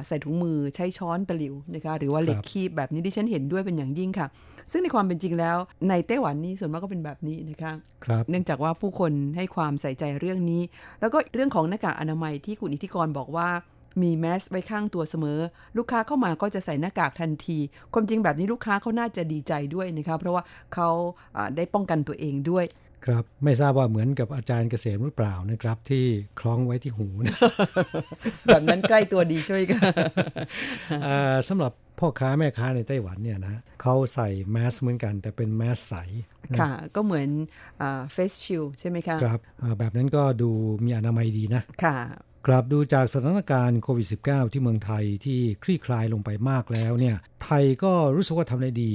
[0.06, 4.26] ใส่ถุงมือใช้ช้อนตะหลิวนะคะหรือว่าเหล็กคีบแบบนี้ที่ฉันเห็นด้วยเป็นอย่างยิ่งค่ะ
[4.70, 5.56] ซึ่งในความเป็นจริงแล้ว
[5.88, 7.72] ในไต้หวันนี่ส่วนมากก็เป็นแบบนี้นะคะ
[8.04, 10.62] ครับเนื่องจากว่าผู้คนให้ความใส่ใจเรื่องนี้
[11.00, 13.48] แล้วก็เรื่องของหน้ากากอนามัยที่คุณอิทธิกรบอกว่า
[14.02, 15.38] มีแมสไว้ข้างตัวเสมอ
[15.78, 17.58] ลูกค้าเข้ามาก็จะใส่หน้ากากทันที
[17.92, 20.42] ความจริงแบบนี้ลูกค้าเขาน่าจะดีใจด้วยนะครับเพราะว่า
[20.74, 20.90] เขา
[21.56, 22.64] ได้ป้องกันตัวเองด้วย
[23.06, 26.04] ครับไม่ทราบว่าเหมือนกับอาจารย์เกษมหรือเปล่านะครับ ที่
[26.40, 27.38] คล้องไว้ที่หูนะ
[28.46, 29.80] แบบนั้นใกล้ตัวดีช่วยกัน
[31.48, 35.94] สำหรับพ่อค้าแม่ค้าในไต้หวันเนี่ยนะเขาใส่แมสเหมือนกัน แต่เป็นแมสใส
[36.60, 37.28] ค่ะ ก็เหมือน
[38.12, 39.40] เฟสชิลใช่ไหมคะครับ
[39.78, 40.50] แบบนั้นก็ดู
[40.84, 41.96] มีอนามัยดีนะค่ะ
[42.46, 48.92] กลับดูจากสถานการณ์โควิด -19 ที่เมืองไทยที่คลี่คลายลงไปมากแล้วเนี่ยไทยก็รู้สึกว่าทำได้ดี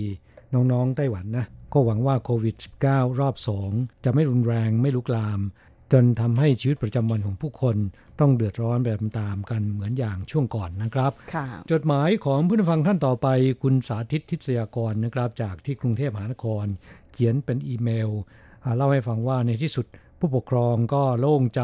[0.53, 2.55] น้องๆไต้หวันนะ ก็หวังว่าโควิด
[2.87, 3.35] -19 รอบ
[3.69, 5.39] 2 จะไม่รุนแรงไม่ลุกลาม
[5.93, 7.77] จนทำให้ชีวิตประจำวันของผู้คน
[8.19, 11.11] ต้องเดือดร้อนแบบตามกันเหมือนอย่างช่วงก่อนนะครับ
[11.71, 13.27] จดหมายของผู้ฟังท่านต่อไป
[13.63, 16.65] คุณสาธิตทิศยากรนะครับ จากที่กรุงเทพมหานคร
[17.11, 18.09] เขียนเป็นอีเมล
[18.75, 19.85] เล่าให้ฟังว่าในที่สุด
[20.19, 21.63] ผู้ปกครองก็โล่งใจ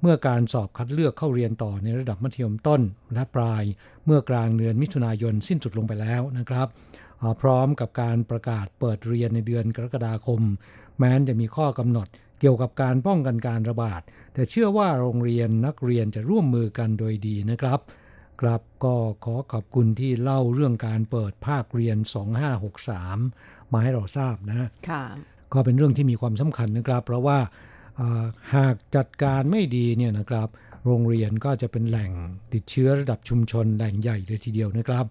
[0.00, 2.80] เมื่อการสอบคัดเลือกเข้าเรียนต่อในระดับมัธยมต้น
[3.14, 3.64] และปลาย
[4.04, 6.68] เมื่อกลางเดือนมิถุนายนสิ้นสุดลงไปแล้วนะครับ
[7.40, 10.40] พร้อมกับการประกาศเปิดเรียนในเดือนกรกฎาคม
[10.98, 12.08] แม้นจะมีข้อกำหนด
[12.40, 14.00] เกี่ยวกับการป้องกันการระบาด
[14.34, 17.80] แต่เชื่อว่าโรงเรียนนักเรียนจะร่วมมือกันโดยดีนะครับ
[18.40, 21.98] ครับก็ขอขอบคุณที่เล่าเรื่องการเปิดภาคเรียน
[22.84, 25.04] 2563 มาให้เราทราบนะค่ะ
[25.52, 27.38] ก็เป็นเรื่องที่มีความสำคัญนะครับ เพราะว่า
[28.54, 30.48] หากจัดการไม่ดีเนี่ยนะครับ
[30.84, 32.10] โรงเรียนก็จะเป็นแหล่ง
[32.52, 35.04] ติดเชื้อระดับชุมชนแหล่งใหญ่เลยทีเดียวนะครับ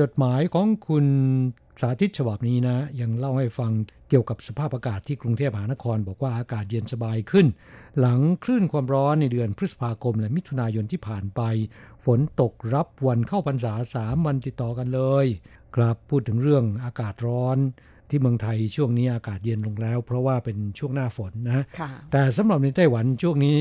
[0.00, 1.06] จดหมายของคุณ
[1.80, 3.72] สาธิตฉบับนี้นะ ยังเล่าให้ฟัง
[4.08, 7.46] เกี่ยวกับสภาพอากาศที่กรุงเทพมหานคร บอกว่าอากาศเย็นสบายขึ้น
[8.00, 11.40] หลังคลื่นความร้อนในเดือนพฤษภาคมและมิถุนายนที่ผ่านไป
[12.04, 15.26] ฝนตกรับวันเข้าพรรษาสามวันติดต่อกันเลย
[15.76, 17.58] ครับพูดถึงเรื่องอากาศร้อน
[18.12, 21.64] ที่เมืองไทยช่วงนี้อากาศเย็นลงแล้ว เพราะว่าเป็นช่วงหน้าฝนนะ
[22.12, 23.58] แต่สำหรับในไต้หวันช่วงนี้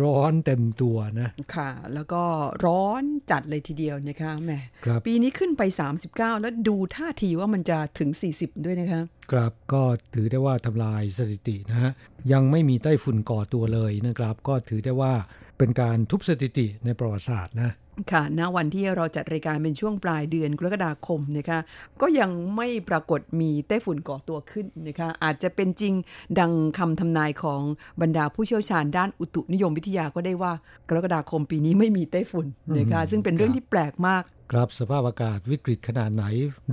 [0.00, 2.22] ร้อนเต็มตัวนะค่ะ แล้วก็
[2.64, 4.60] ร้อนจัดเลยทีเดียวนะคะแม่
[5.06, 5.62] ปีนี้ขึ้นไป
[6.02, 9.82] 39 แล้วดูท่าทีว่ามันจะถึง 40 ด้วยนะคะครับก็
[10.14, 11.90] ถือได้ว่าทำลายสถิตินะฮะ
[12.32, 15.14] ยังไม่มีไต้ฝุ่นก่อตัวเลยนะครับ ก็ถือได้ว่า
[15.58, 17.70] เป็นการทุบสถิติในประวัติศาสตร์นะ
[18.12, 21.58] ค่ะ ณ วันที่เราจัดรายการเป็นช่วงปลายเดือนกรกฎาคมนะคะ
[22.00, 25.94] ก็ยังไม่ปรากฏมีไต้ฝุ่นก่อตัวขึ้นนะคะ อาจจะเป็นจริง
[26.38, 27.62] ดังคำทำนายของ
[28.00, 30.52] บรรดาผู้เชี่ยวชาญด้านอุตุนิยมวิทยาก็ได้ว่า
[30.88, 32.46] กรกฎาคมปีนี้ไม่มีไต้ฝุ่น
[32.78, 36.24] นะคะ ซึ่งเป็นเรื่องที่แปลกมากครับสภาพอากาศวิกฤตขนาดไหน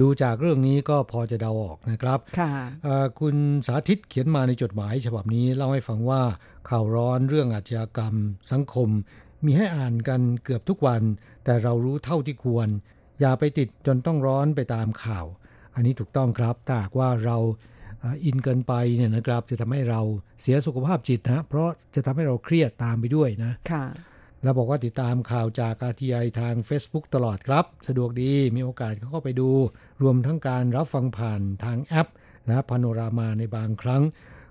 [0.02, 2.52] ดูจากเรื่องนี้ก็พอจะเดาออกนะครับค่ะ
[3.20, 3.36] คุณ
[3.68, 6.22] สาธิตเขียนมาในจดหมายฉบับนี้เล่าให้ฟังว่า
[6.70, 8.14] ข่าวร้อนเรื่องอาชญากรรม
[8.52, 8.90] สังคม
[9.46, 11.02] มีให้อ่านกันเกือบทุกวัน
[11.44, 12.68] แต่เรารู้เท่าที่ควร
[13.20, 15.26] อย่าไปติดจนต้องร้อนไปตามข่าว
[15.76, 17.38] อันนี้ถูกต้องครับถ้าว่าเรา
[18.26, 20.02] อินเกินไปเนี่ยนะครับ จะทำให้เรา
[20.42, 23.86] เสียสุขภาพจิตนะเพราะจะทำให้เราเครียดตามไปด้วยนะค่ะ
[24.44, 29.50] เราบอกว่าติดตามข่าวจากอาทีไอทาง Facebook ตลอดครับ สะดวกดีมีโอกาสเข้าไปดู
[30.02, 32.08] รวมทั้งการรับฟังผ่านทางแอป
[32.48, 34.04] และพาโนรามาในบางครั้ง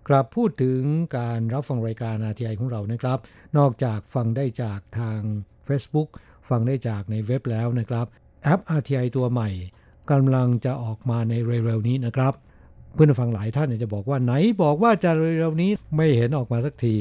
[0.09, 0.81] กลับพูดถึง
[1.19, 3.19] การรับฟังรายการ RTI ของเรานะครับ
[3.59, 5.21] นอกจากฟังได้จากทาง
[5.69, 6.09] Facebook
[6.49, 8.07] ฟังได้จากในเว็บแล้วนะครับ
[8.43, 9.51] แอป RTI ตัวใหม่
[10.11, 12.35] กำลังจะออกมาในเร็วๆนี้นะครับ
[12.95, 16.95] เพื่อนฟังหลายท่านจะบอกว่าไหนบอกว่าจะเร็วๆนี้ไม่เห็นออกมาสักที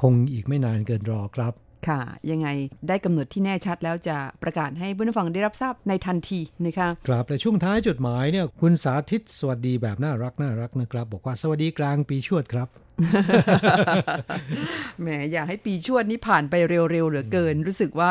[0.00, 1.52] คงอีกไม่นานเกินรอครับ
[1.88, 2.48] ค่ะ ยังไง
[2.88, 12.68] ได้กำหนดที่แน่ชัดแล้วจะประกาศให้ผู้ฟังได้รับทราบในทันทีนะคะครับแต่ช่วงท้ายจดหมายเนี่ยคุณสาธิตสวัสดีแบบน่ารักน่ารักนะครับ บอกว่าสวัสดีกลางปีชวดครับ
[15.00, 18.10] แหมอยากให้ปีชวดนี้ผ่านไปเร็วๆเหลือเกิน รู้สึกว่า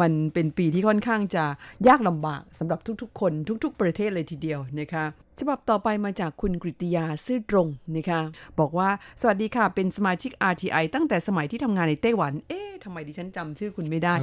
[0.00, 1.44] มันเป็นปีที่ค่อนข้างจะ
[1.88, 3.32] ยากลำบากสำหรับทุกๆ คน
[3.64, 5.04] ทุก ๆ ประเทศเลยทีเดียวนะคะ
[5.40, 8.20] ฉบับต่อไปมาจากคุณกริตยาซื่อตรงนะคะ
[8.60, 8.88] บอกว่า
[9.20, 14.14] สวัสดีค่ะ เป็นสมาชิก RTI ตั้งแต่สมัยที่ทำงานในไต้หวัน เอ๊ะทำไมดิฉันจำชื่อคุณไม่ได้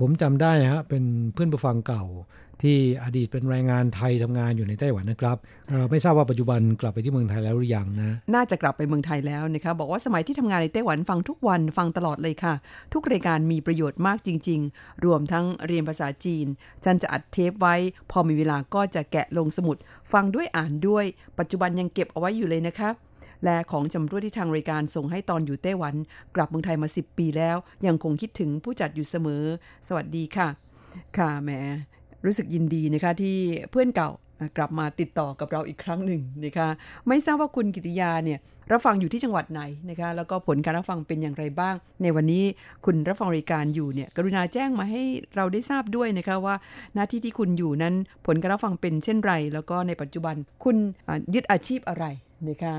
[0.00, 2.04] ผมจำได้ฮะ เป็นเพื่อนผู้ฟังเก่า
[2.62, 5.36] ที่อดีตเป็นแรงงานไทยทำงานอยู่ในไต้หวันนะครับ
[5.90, 12.54] ไม่ทราบว่าปัจจุบันกลับไปที่เมืองไทยแล้วหรือยังนะ น่าจะกลับไปเมืองไทยแล้วนะคะบอกว่าสมัยที่ทำงานในไต้หวันฟังทุกวันฟังตลอดเลยค่ะ
[12.92, 16.46] ทุกรายการมีประโยชน์มากจริง ๆ รวมทั้งเรียนภาษาจีน
[16.84, 17.74] จันจะอัดเทปไว้
[18.10, 19.76] พอมีเวลาก็จะแกะลงสมุด
[20.12, 21.04] ฟังด้วยอ่านด้วย
[21.38, 22.90] ปัจจุบันยังเก็บเอาไว้อยู่เลยนะคะ
[23.44, 25.94] และของจำรวดที่ทางรายการส่งให้ตอนอยู่ไต้หวัน
[26.36, 29.44] กลับเมืองไทยมา 10 ปีแล้ว ยังคงคิดถึงผู้จัดอยู่เสมอ
[29.88, 30.48] สวัสดีค่ะ
[31.16, 31.50] ค่ะแหม
[32.24, 33.36] รู้สึกยินดีนะคะที่
[33.70, 34.10] เพื่อนเก่า
[34.56, 36.68] กลับมาติดต่อกับเราอีกครั้งหนึ่งนะคะ
[37.08, 38.38] ไม่ทราบว่าคุณกิติยาเนี่ย
[38.72, 42.44] รับฟังอยู่ที่จังหวัดไหนนะคะแล้วก็ผลการรับฟังเป็นอย่างไรบ้าง ในวันนี้
[42.84, 45.02] คุณรับฟังรายการอยู่เนี่ยกรุณาแจ้งมาให้
[45.36, 46.54] เราได้ทราบด้วยนะคะว่า
[46.94, 47.94] หน้าที่ที่คุณอยู่นั้น
[48.26, 50.76] ผลการรับฟังเป็นเช่นไร แล้วก็ในปัจจุบันคุณ
[51.34, 52.04] ยึดอาชีพอะไร
[52.48, 52.74] นะคะ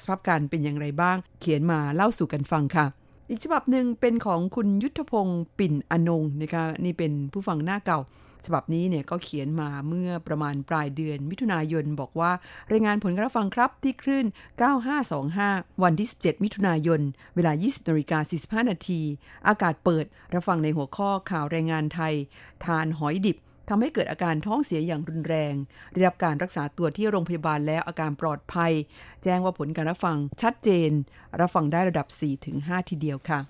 [0.00, 2.86] สภาพการเป็นอย่างไรบ้าง เขียนมาเล่าสู่กันฟังค่ะ
[3.30, 8.00] อีกฉบับหนึ่งเป็นของคุณยุทธพงศ์ปิ่นอนงนะคะนี่เป็นผู้ฟังหน้าเก่า
[8.44, 12.30] ฉบับนี้เนี่ยก็เขียนมาเมื่อประมาณปลายเดือน มิถุนายนบอกว่า
[12.72, 14.26] รายงานผลการฟังครับที่คลื่น
[15.04, 17.00] 9525 วันที่ 17 มิถุนายน
[17.34, 19.00] เวลา 20นาฬิกา45นาที
[19.48, 22.14] อากาศเปิดรับฟังในหัวข้อข่าวแรงงานไทย
[22.64, 23.36] ทานหอยดิบ
[23.68, 25.54] ทำให้เกิดอาการท้องเสียอย่างรุนแรง
[25.92, 28.72] ได้รับการรักษาตัวที่โรงพยาบาลแล้วอาการปลอดภัย
[29.22, 30.90] แจ้งว่าผลการรับฟังชัดเจน
[31.40, 32.06] รับฟังได้ระดับ
[32.48, 33.40] 4-5 ทีเดียวค่ะ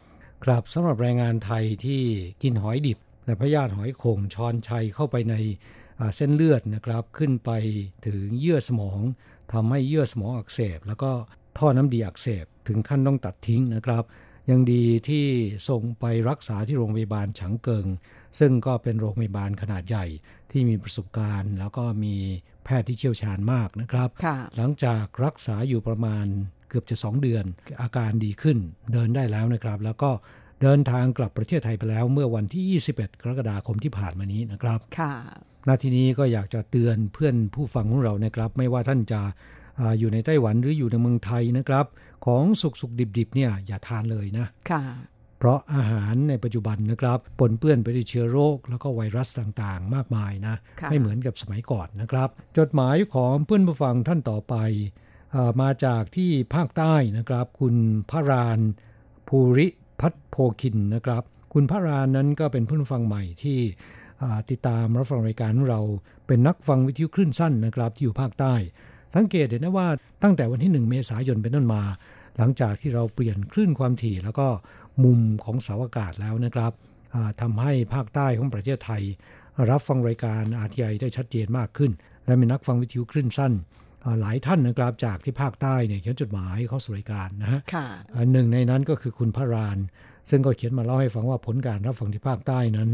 [0.44, 2.02] ครับสำหรับแรงงานไทยที่
[2.42, 5.34] กินหอยดิบและพยาธิหอยโข่งชอนชัยเข้าไปใน
[6.16, 7.50] เส้นเลือดนะครับ ขึ้นไป
[8.06, 9.00] ถึงเยื่อสมอง
[9.52, 11.10] ทำให้เยื่อสมองอักเสบ แล้วก็
[11.58, 14.04] ท่อน้ำดีอักเสบ ถึงขั้นต้องตัดทิ้งนะครับ
[14.50, 15.26] ยังดีที่
[15.68, 17.86] ส่งไปรักษาที่โรงพยาบาลฉางเกิง
[18.38, 20.06] ซึ่งก็เป็นโรงพยาบาลขนาดใหญ่
[20.50, 22.14] ที่มีประสบการณ์ แล้วก็มี
[22.64, 24.08] แพทย์ที่เชี่ยวชาญมากนะครับ
[24.56, 26.26] หลังจากรักษาอยู่ประมาณ
[26.68, 27.44] เกือบจะ 2 เดือน
[27.82, 28.58] อาการดีขึ้น
[28.92, 30.10] เดินได้แล้วนะครับ แล้วก็
[30.62, 35.14] เดินทางกลับประเทศไทยไปแล้ว เมื่อวันที่ 21 กรกฎาคมที่ผ่านมานี้นะครับค่ะ
[35.68, 39.20] นาทีนี้ก็อยากจะเตือนเพื่อนผู้ฟังของเรานะครับ ไม่ว่าท่านจะ
[39.98, 41.86] อยู่ในไต้หวันหรืออยู่ในเมืองไทยนะครับ
[42.26, 44.82] ของสุกสุกดิบๆเนี่ยอย่าทานเลยนะค่ะ
[45.38, 50.54] เพราะอาหารในปัจจุบันนะครับปนเปื้อนไปด้วยเชื้อโรค แล้วก็ไวรัสต่างๆ มากมายนะ
[50.90, 54.54] ไม่เหมือนกับสมัยก่อนนะครับ จดหมายของเพื่อนผู้ฟังท่านต่อไป
[55.60, 57.74] มาจากที่ภาคใต้นะครับ คุณ
[58.10, 58.60] พระราน
[59.28, 59.66] ภูริ
[60.00, 61.22] พัฒโพคินนะครับ
[61.54, 63.58] คุณพระรานนั้นก็เป็นผู้ฟังใหม่ที่
[64.50, 65.80] ติดตามรับฟังรายการของเรา
[66.26, 68.54] เป็นนักฟังวิทยุคลื่นสั้นนะครับที่อยู่ภาคใต้
[69.14, 69.88] สังเกตเห็นได้ว่า
[70.22, 71.82] ตั้งแต่วันที่ 1 เมษายนเป็นต้นมา
[72.38, 74.48] หลังจากที่เราเปลี่ยนคลื่นความถี่แล้วก็
[75.04, 76.72] มุมของเสาอากาศแล้วนะครับ
[77.40, 79.02] ทำให้ภาคใต้ของประเทศไทย
[79.70, 81.90] รับฟังรายการ RTI ได้ชัดเจนมากขึ้น
[82.26, 83.52] และมีนักฟังวิทยุคลื่นสั้น
[84.20, 87.60] หลายท่านนะครับจากที่ภาคใต้เนี่ยเขียนจดหมายเข้าสู่รายการนะฮะ
[88.32, 89.78] หนึ่งในนั้นก็คือคุณพระราน
[90.30, 92.90] ซึ่งก็เขียนมาเล่าให้ฟังว่าผลการรับฟังที่ภาคใต้นั้น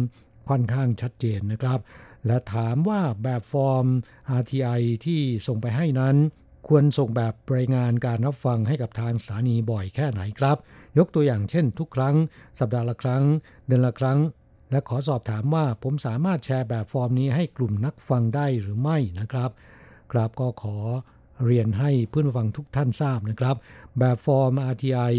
[0.49, 1.81] ค่อนข้างชัดเจนนะครับ
[2.27, 3.87] และถามว่าแบบฟอร์ม
[4.41, 6.17] RTI ที่ส่งไปให้นั้น
[6.69, 10.57] ควรส่งแบบรายงานการรับฟังให้กับทางสถานีบ่อยแค่ไหนครับ
[10.99, 12.17] ยกตัวอย่างเช่น ทุกครั้ง
[12.59, 13.25] สัปดาห์ละครั้ง
[13.67, 14.19] เดือนละครั้ง
[14.71, 19.51] และขอสอบถามว่าผมสามารถแชร์แบบฟอร์มนี้ให้กลุ่มนักฟังได้หรือไม่นะครับ
[20.13, 20.77] ครับก็ขอ
[21.45, 23.57] เรียนให้เพื่อนฟังทุกท่านทราบนะครับ
[23.99, 25.15] แบบฟอร์ม RTI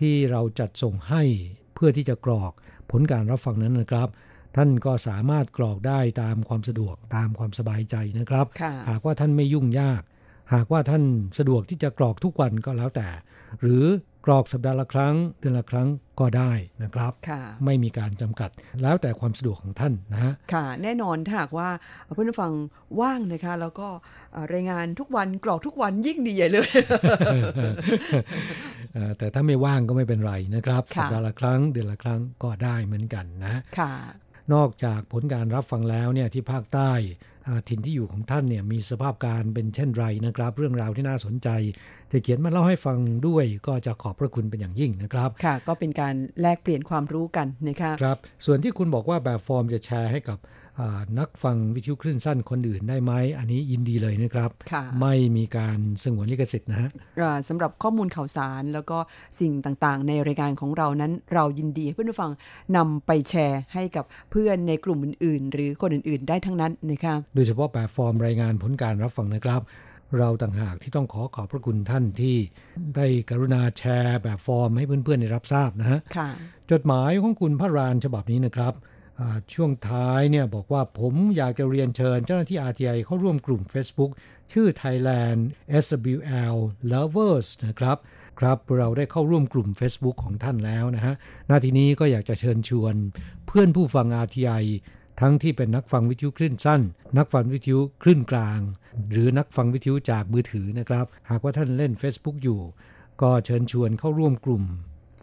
[0.00, 1.22] ที่เราจัดส่งให้
[1.74, 2.52] เพื่อที่จะกรอก
[2.90, 4.08] ผลการรับฟังนั้นนะครับ
[4.56, 8.46] ท่านก็สามารถกรอกได้ตามความสะดวกตามความสบายใจนะครับ
[8.88, 10.02] หากว่าท่านไม่ยุ่งยาก
[10.54, 11.02] หากว่าท่าน
[11.38, 13.08] สะดวกที่จะกรอกทุกวันก็แล้วแต่
[13.60, 13.84] หรือ
[14.26, 15.88] กรอกสัปดาห์ละครั้ง เดือนละครั้ง
[16.20, 17.12] ก็ได้นะครับ
[17.64, 18.50] ไม่มีการจำกัด
[18.82, 21.68] แล้วแต่ความสะดวกของท่านนะฮะค่ะ แน่นอนถ้าหากว่า
[22.14, 22.52] เพื่อนฟัง
[23.00, 23.88] ว่างนะคะ แล้วก็
[24.52, 26.70] รายงานทุกวันกรอกทุกวันยิ่งดีใหญ่เลย
[29.18, 33.92] แต่ถ้าไม่ว่างก็ไม่เป็นไรนะครับ สัปดาห์ละครั้งเดือนละครั้งก็ได้เหมือนกันนะค่ะ
[34.54, 36.92] นอกจากผลการรับฟังแล้วเนี่ยที่ภาคใต้
[37.68, 41.48] ถิ่นที่อยู่ของท่านเนี่ยมีสภาพการเป็นเช่นไรนะครับ เรื่องราวที่น่าสนใจ
[42.12, 50.38] จะเขียนมาเล่าให้ฟังด้วยก็จะขอบพระคุณเป็นอย่างยิ่งนะครับค่ะ ก็เป็นการแลกเปลี่ยนความรู้กันนะคะครับ ส่วนที่คุณบอกว่าแบบฟอร์มจะแชร์ให้กับ
[51.18, 54.50] นักฟังวิทยุคลื่นสั้นคนอื่นได้ไหมอันนี้ยินดีเลยนะครับ
[55.00, 56.90] ไม่มีการสงวนลิขสิทธิ์นะฮะ
[57.48, 58.98] สำหรับข้อมูลข่าวสารแล้วก็
[59.40, 62.32] สิ่งต่างๆ ในรายการของเรานั้นเรายินดีให้เพื่อนผู้ฟัง
[62.76, 69.62] นำไปแชร์ให้กับเพื่อนในกลุ่มอื่น ๆ หรือคนอื่น ๆ ได้ทั้งนั้นนะคะโดยเฉพาะแบบฟอร์มรายงานผลการรับฟังนะครับ
[70.18, 72.36] เราต่างหากที่ต้องขอขอบพระคุณท่านที่
[72.96, 76.00] ได้กรุณาแชร์แบบฟอร์มให้เพื่อนๆได้รับทราบนะฮะ
[76.70, 78.74] จดหมายของคุณพระรานฉบับนี้นะครับ
[79.52, 84.10] ช่วงท้ายเนี่ยบอกว่าผมอยากจะเรียนเชิญเจ้าหน้าที่ RTI เข้าร่วมกลุ่ม Facebook
[84.52, 85.40] ชื่อ Thailand
[85.84, 86.56] SWL
[86.92, 87.96] Lovers นะครับ
[88.40, 91.14] ครับเราได้เข้าร่วมกลุ่ม Facebook ของท่านแล้วนะฮะ
[91.50, 92.94] นาทีนี้ก็อยากจะเชิญชวน
[93.46, 94.64] เพื่อนผู้ฟัง RTI
[95.20, 96.80] ทั้งที่เป็นนักฟังวิทยุคลื่นสั้น
[97.18, 98.60] นักฟังวิทยุคลื่นกลาง
[99.10, 102.60] หรือนักฟังวิทยุจากมือถือนะครับ หากว่าท่านเล่น Facebook อยู่
[103.22, 104.64] ก็เชิญชวนเข้าร่วมกลุ่ม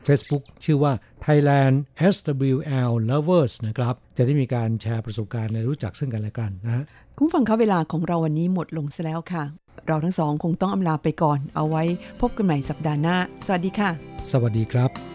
[0.07, 0.93] Facebook ชื่อว่า
[1.25, 1.75] Thailand
[2.15, 6.83] SWL Lovers นะครับ จะได้มีการแชร์ประสบการณ์ในรู้จักซึ่งกันและกันนะ
[7.17, 9.43] คุณฟังคะเวลาของเราวันนี้หมดลงซะแล้วค่ะ
[9.87, 11.83] เราทั้งสองคงต้องอำลาไปก่อน เอาไว้
[12.21, 13.89] พบกันใหม่สัปดาห์หน้า สวัสดีค่ะ
[14.31, 15.14] สวัสดีครับ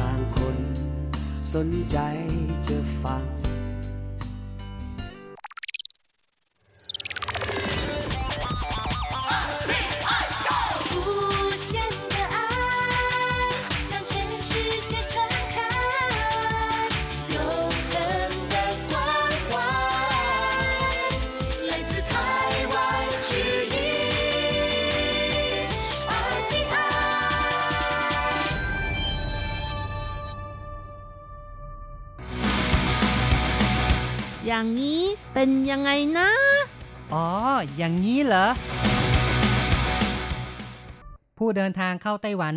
[0.00, 0.58] ต่างคน
[1.54, 1.98] สนใจ
[2.68, 3.35] จะฟัง
[34.56, 35.02] อย่างนี้
[35.34, 36.30] เป็นยังไงนะ
[37.12, 37.28] อ๋อ
[37.76, 38.46] อย่างนี้เหรอ
[41.38, 42.54] ผู้เดินทางเข้าไต้หวัน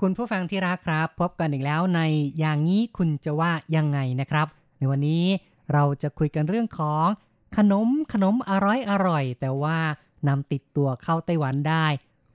[0.00, 2.00] คุณผู้ฟังที่รักครับ พบกันอีกแล้วใน
[2.38, 4.46] อย่างนี้คุณจะว่ายังไงนะครับ
[4.78, 5.24] ในวันนี้
[5.72, 7.06] เราจะคุยกันเรื่องของ
[7.56, 9.78] ขนมขนมอร่อยอร่อย แต่ว่า
[10.28, 11.86] นำติดตัวเข้าไต้หวันได้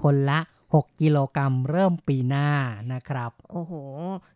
[0.03, 0.39] คนละ
[0.71, 2.49] 6 กิโลกรัมเริ่มปีหน้า
[2.93, 3.73] นะครับ โอ้โห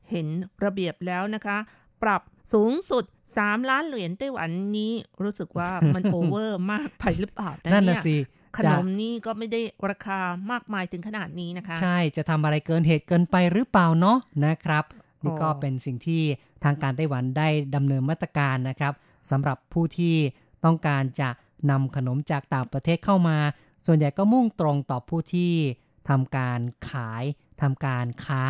[0.09, 0.27] เห็น
[0.63, 1.57] ระเบียบแล้วนะคะ
[2.03, 2.21] ปรับ
[2.53, 3.03] สูงสุด
[3.37, 4.91] 3 ล้านเหรียญไต้หวันนี้
[5.23, 8.15] รู้สึกว่ามันโอเวอร์มากไปหรือเปล่านั่นน่ะสิ
[8.57, 10.19] ขนมนี่ก็ไม่ได้ราคา
[10.51, 14.83] มากมายถึงขนาดนี้นะคะ ใช่จะทำอะไรเกินเหตุเกินไปหรือเปล่าเนาะนะครับ
[15.23, 16.21] นี่ก็เป็นสิ่งที่
[16.63, 18.93] ทางการไต้หวันได้ดำเนินมาตรการนะครับ
[19.31, 20.15] สำหรับผู้ที่
[20.65, 21.29] ต้องการจะ
[21.71, 23.37] นำขนมจากต่างประเทศเข้ามา
[23.87, 25.51] ส่วนใหญ่ก็มุ่งตรงต่อผู้ที่
[26.09, 27.23] ทำการขาย
[27.61, 28.43] ทำการค้า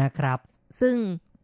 [0.00, 0.38] นะครับ
[0.80, 0.96] ซึ่ง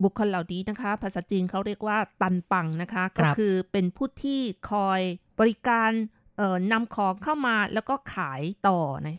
[0.03, 4.40] บุคคลเหล่านี้นะคะ ภาษาจีนเขาเรียกว่าตันปังนะคะ ก็คือเป็นผู้ที่
[4.71, 5.01] คอย
[5.40, 5.90] บริการ
[6.37, 9.18] เอ่อนำของเข้ามาแล้วก็ขายต่อนะ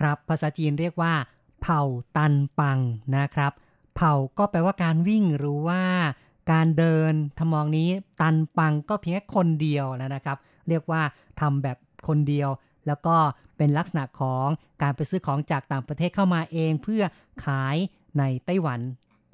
[0.00, 1.14] ครับภาษาจีนเรียกว่า
[1.62, 1.80] เผา
[2.16, 2.78] ตันปัง
[3.16, 3.52] นะครับ
[3.94, 5.82] เผาก็แปลว่าการวิ่งหรือว่า
[6.52, 7.88] การเดินทำมองนี้
[8.20, 11.02] ตันปังก็เพียงแค่คนเดียวนะครับ เรียกว่า
[11.40, 11.76] ทำแบบ
[12.08, 12.48] คนเดียว
[12.86, 13.16] แล้วก็
[13.56, 14.46] เป็นลักษณะของ
[14.82, 17.02] การไปซื้อของจากต่างประเทศเข้ามาเองเพื่อ
[17.44, 17.76] ขาย
[18.18, 18.80] ในไต้หวัน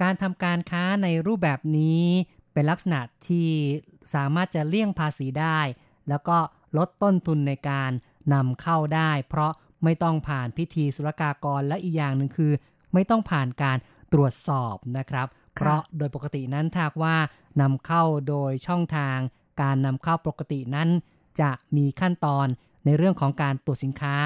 [0.02, 2.04] การทำการค้าในรูปแบบนี้
[2.52, 3.48] เป็นลักษณะที่
[4.14, 5.60] สามารถจะเลี่ยงภาษีได้
[6.08, 6.36] แล้วก็
[6.76, 7.90] ลดต้นทุนในการ
[8.34, 9.52] นำเข้าได้ เพราะ
[9.84, 12.52] ไม่ต้องผ่านพิธีศุลกากรและอีกอย่างหนึ่งคือ
[12.94, 13.78] ไม่ต้องผ่านการ
[14.12, 17.16] ตรวจสอบนะครับ เพราะโดยปกตินั้นถ้าว่า
[17.60, 19.18] นำเข้าโดยช่องทาง
[19.62, 20.88] การนำเข้าปกตินั้น
[21.40, 22.46] จะมีขั้นตอน
[22.84, 24.16] ในเรื่องของการตรวจสินค้า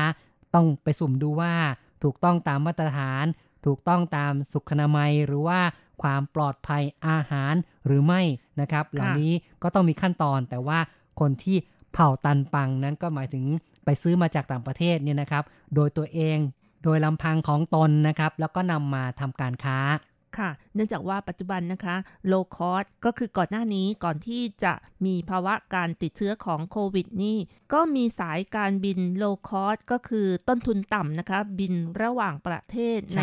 [0.55, 1.55] ต้องไปสุ่มดูว่า
[2.03, 3.25] ถูกต้องตามมาตรฐาน
[3.67, 5.61] ถูกต้องตามสุขนามัยหรือว่า
[6.03, 7.55] ความปลอดภัยอาหาร
[7.87, 8.23] หรือไม่
[8.61, 9.33] นะครับ เหล่านี้
[9.63, 10.79] ก็ต้องมีขั้นตอนแต่ว่า
[11.21, 11.57] คนที่
[11.93, 13.45] เผ่าตันปังนั้นก็หมายถึง
[13.85, 16.39] ไปซื้อมาจากต่างประเทศเนี่ยนะครับ โดยตัวเอง
[16.85, 19.79] โดยลำพังของตนนะครับ แล้วก็นำมาทำการค้า
[20.39, 21.97] ค่ะ เนื่องจากว่าปัจจุบันนะคะ
[22.31, 24.73] low cost ก็คือก่อนหน้านี้ก่อนที่จะ
[25.07, 27.39] มีภาวะการติดเชื้อของโควิดนี่
[27.73, 33.23] ก็มีสายการบิน low cost ก็คือต้นทุนต่ำนะคะ บินระหว่างประเทศใน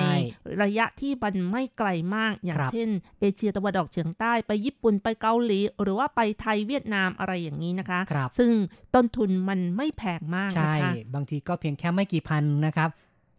[0.63, 2.89] ระยะที่มันไม่ไกลมาก อย่างเช่น
[3.19, 8.51] เอเชียตะวันออกเฉียงใต้ไปญี่ปุ่นไปเกาหลี หรือว่าไปไทยเวียดนามอะไรอย่างนี้นะคะคซึ่ง
[8.95, 12.89] ต้นทุนมันไม่แพงมากนะคะใช่บางทีก็เพียงแค่ไม่กี่พันนะครับ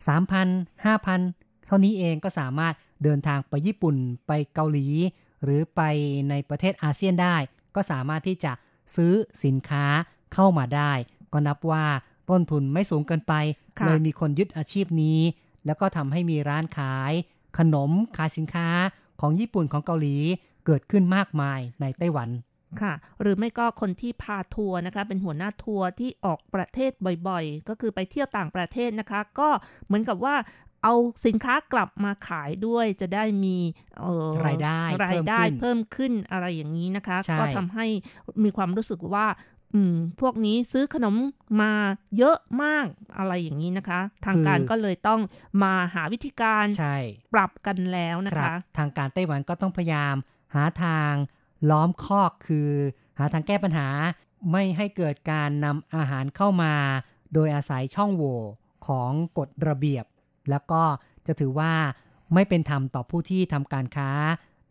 [0.06, 4.86] 3,000 5,000 เท่านี้เองก็สามารถเดินทางไปญี่ปุ่นไปเกาหลี
[5.44, 5.80] หรือไป
[6.30, 7.36] ในประเทศอาเซียนได้
[7.74, 8.52] ก็สามารถที่จะ
[8.96, 9.12] ซื้อ
[9.44, 9.84] สินค้า
[10.34, 10.92] เข้ามาได้
[11.32, 11.84] ก็นับว่า
[12.30, 13.34] ต้นทุนไม่สูงเกินไป
[13.86, 15.20] เลยมีคนยึดอาชีพนี้
[15.66, 17.12] แล้วก็ทำให้มีร้านขาย
[17.58, 18.68] ขนมขายสินค้า
[19.20, 20.16] ของญี่ปุ่นของเกาหลี
[20.66, 22.28] เกิดขึ้นมากมายในไต้หวัน
[22.80, 26.90] ค่ะ หรือไม่ก็คนที่พาทัวร์นะคะ เป็นหัวหน้าทัวร์ที่ออกประเทศ
[27.28, 29.48] บ่อยๆ ก็คือไปเที่ยวต่างประเทศนะคะ ก็
[29.86, 30.34] เหมือนกับว่า
[30.86, 33.56] เอาสินค้ากลับมาขายด้วยจะได้มี
[34.46, 37.86] รายได้รายได้เพิ่มขึ้นอะไรอย่างนี้นะคะ ก็ทำให้
[38.44, 39.26] มีความรู้สึกว่า
[39.74, 41.14] อืมพวกนี้ซื้อขนม
[41.62, 41.72] มา
[42.18, 42.86] เยอะมาก
[43.18, 45.20] อะไรอย่างนี้นะคะ ทางการก็เลยต้อง
[45.62, 46.64] มาหาวิธีการ
[47.34, 50.16] ปรับกันแล้วนะคะทางการไต้หวันก็ต้องพยายาม
[50.54, 51.12] หาทาง
[51.70, 52.70] ล้อมคอกคือ
[53.18, 53.88] หาทางแก้ปัญหา
[54.52, 56.74] ไม่ให้เกิดการนำอาหารเข้ามา
[57.34, 58.40] โดยอาศัยช่องโหว่
[58.86, 60.04] ของกฎระเบียบ
[60.50, 60.82] แล้วก็
[61.26, 61.72] จะถือว่า
[62.34, 64.10] ไม่เป็นธรรมต่อผู้ที่ทำการค้า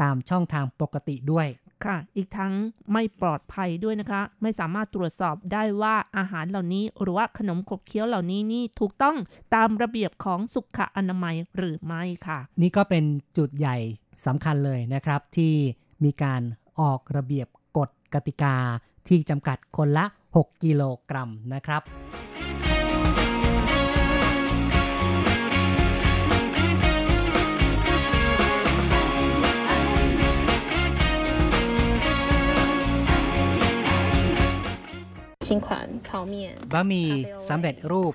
[0.01, 1.47] ตามช่องทางปกติด้วย
[1.85, 2.53] ค่ะ อีกทั้ง
[2.93, 9.17] ไม่ปลอดภัยด้วยนะคะ ไม่สามารถตรวจสอบได้ว่าอาหารเหล่านี้ หรือว่าขนมขบเคี้ยวเหล่านี้นี่ถูกต้อง
[9.55, 13.03] ตามระเบียบของสุขอนามัยหรือไม่ค่ะ นี่ก็เป็น
[13.37, 13.77] จุดใหญ่
[14.25, 15.53] สำคัญเลยนะครับ ที่
[16.03, 16.41] มีการ
[16.79, 17.47] ออกระเบียบ
[17.77, 18.55] กฎกติกา
[19.07, 20.05] ที่จำกัดคนละ
[20.35, 21.81] 6 กิโลกรัมนะครับ
[35.46, 35.68] 新款
[36.06, 36.34] 泡面
[36.72, 37.10] บะหมี่
[37.48, 38.14] สำเร็จรูป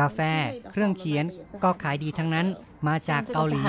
[0.00, 0.18] กาแฟ
[0.70, 1.24] เครื่องเขียน
[1.62, 2.46] ก็ขายดีทั้งนั้น
[2.88, 3.62] มาจากเกาหลี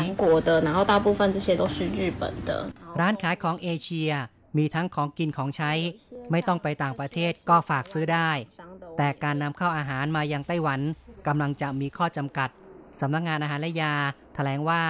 [2.99, 4.11] ร้านขายของเอเชีย
[4.57, 5.71] มีทั้งของกินของใช้
[6.31, 8.29] ไม่ต้องไปต่างประเทศก็ฝากซื้อได้
[8.97, 10.81] แต่การนำเข้าอาหารมายังไต้หวัน
[11.27, 12.49] กำลังจะมีข้อจำกัด
[13.01, 13.93] สำนักงงานอาหารและยา
[14.35, 14.81] แถลงว่า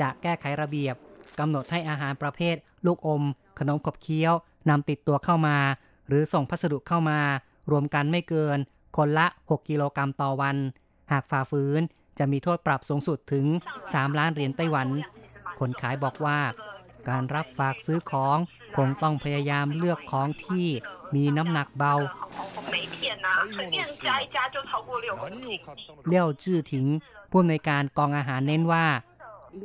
[0.00, 0.94] จะแก้ไขระเบียบ
[1.38, 2.56] กำหนดให้อาหารประเภท
[2.86, 3.22] ลูกอม
[3.58, 4.34] ขนมขบเคี้ยว
[4.68, 5.56] นำติดตัวเข้ามา
[6.08, 7.18] หรือส่งพัสดุเข้ามา
[7.71, 8.57] รวมกันไม่เกิน
[8.97, 10.57] คนละ 6 กิโลกรัมต่อวัน
[11.11, 11.81] หากฝ่าฝืน
[12.19, 13.45] จะมีโทษปรับสูงสุดถึง
[13.83, 14.87] 3 ล้านเหรียญไต้หวัน
[15.59, 16.39] คนขายบอกว่า
[17.09, 18.37] การรับฝากซื้อของ
[18.77, 20.67] คงต้องพยายามเลือกของที่
[21.15, 21.93] มีน้ำหนักเบา
[26.07, 26.85] เลี้ยวจื้อถิง
[27.31, 28.85] ผู้ในการกองอาหารเน้นว่า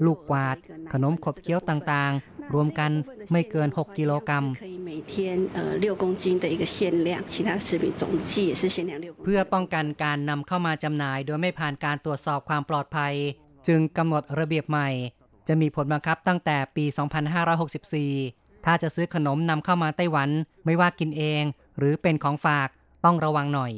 [0.04, 0.56] ลูกกวาด
[0.92, 2.12] ขนมขบเคี้ยวต่าง
[2.54, 2.90] รวมกัน
[3.32, 4.44] ไม่เกิน 6 กิโลกรัม
[9.24, 13.14] เพื่อป้องกันการนำเข้ามาจำหน่าย โดยไม่ผ่านการตรวจสอบความปลอดภัย
[13.66, 14.88] จึงกำหนดระเบียบใหม่
[15.48, 16.84] จะมีผลบังคับตั้งแต่ปี
[17.50, 20.30] 2564 ถ้าจะซื้อขนมนำเข้ามาไต้หวัน
[20.64, 21.42] ไม่ว่ากินเอง
[21.78, 22.68] หรือเป็นของฝาก
[23.04, 23.72] ต้องระวังหน่อย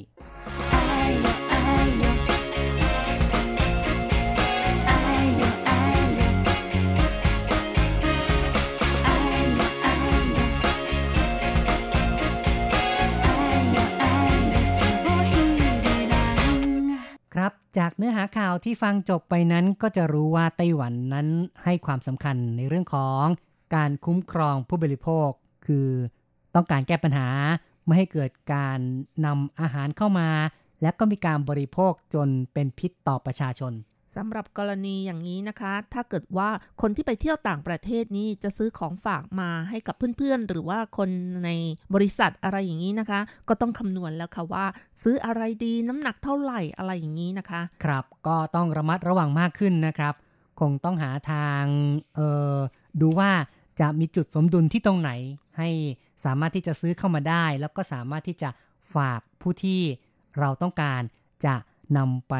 [17.78, 21.28] จากเนื้อหาข่าวที่ฟังจบไปนั้นก็จะรู้ว่าไต้หวันนั้น
[21.64, 23.24] ให้ความสำคัญในเรื่องของ
[23.74, 25.28] การคุ้มครองผู้บริโภค
[25.66, 25.88] คือ
[26.54, 27.28] ต้องการแก้ปัญหา
[27.84, 28.78] ไม่ให้เกิดการ
[29.26, 30.28] นำอาหารเข้ามา
[30.82, 33.72] และก็มีการบริโภคจนเป็นพิษต่อประชาชน
[34.16, 36.48] สำหรับกรณีอย่างนี้นะคะ ถ้าเกิดว่า
[36.82, 41.10] คนที่ไปเที่ยวต่างประเทศนี้จะซื้อของฝากมาให้กับเพื่อนๆ หรือว่าคน
[41.44, 41.50] ใน
[41.94, 44.64] บริษัทอะไรอย่างนี้นะคะ ก็ต้องคำนวณแล้วค่ะว่า
[45.02, 50.14] ซื้ออะไรดีน้ำหนักเท่าไหร่อะไรอย่างนี้นะคะ ครับก็ต้องระมัดระวังมากขึ้นนะครับ
[50.60, 51.64] คงต้องหาทาง
[52.14, 52.20] เอ
[52.54, 52.56] อ
[53.00, 53.30] ดูว่า
[53.80, 55.10] จะมีจุดสมดุลที่ตรงไหน
[55.58, 55.68] ให้
[56.24, 58.50] สามารถที่จะซื้อเข้ามาได้ แล้วก็สามารถที่จะ
[58.94, 59.80] ฝากผู้ที่
[60.38, 61.02] เราต้องการ
[61.44, 61.54] จะ
[61.96, 62.34] นำไป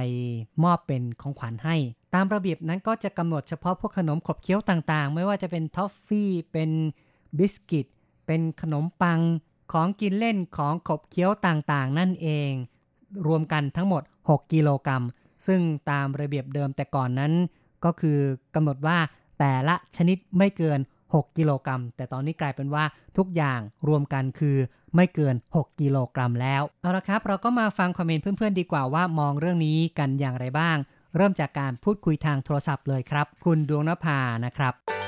[0.64, 1.76] มอบเป็นของขวัญให้
[2.14, 6.70] ตามระเบียบนั้นก็จะกำหนดเฉพาะพวกขนมขบเคี้ยวต่างๆ ไม่ว่าจะเป็นทอฟฟี่ เป็น
[7.38, 7.86] บิสกิต
[8.26, 9.20] เป็นขนมปัง
[9.72, 12.50] ของกินเล่นของขบเคี้ยวต่างๆ นั่นเอง
[13.26, 15.04] รวมกันทั้งหมด 6 กิโลกรัม
[15.46, 17.32] ซึ่งตามระเบียบเดิมแต่ก่อนนั้น
[17.84, 18.18] ก็คือ
[18.54, 18.98] กำหนดว่า
[19.38, 20.80] แต่ละชนิดไม่เกิน
[21.14, 22.84] 6 กิโลกรัม แต่ตอนนี้กลายเป็นว่า
[23.16, 24.56] ทุกอย่างรวมกันคือ
[24.94, 30.76] ไม่เกิน 6 กิโลกรัมแล้ว เอาละครับ เราก็มาฟังคอมเมนต์เพื่อนๆดีกว่าว่ามองเรื่องนี้กันอย่างไรบ้าง
[31.16, 35.01] เริ่มจากการพูดคุยทางโทรศัพท์เลยครับ คุณดวงนภานะครับ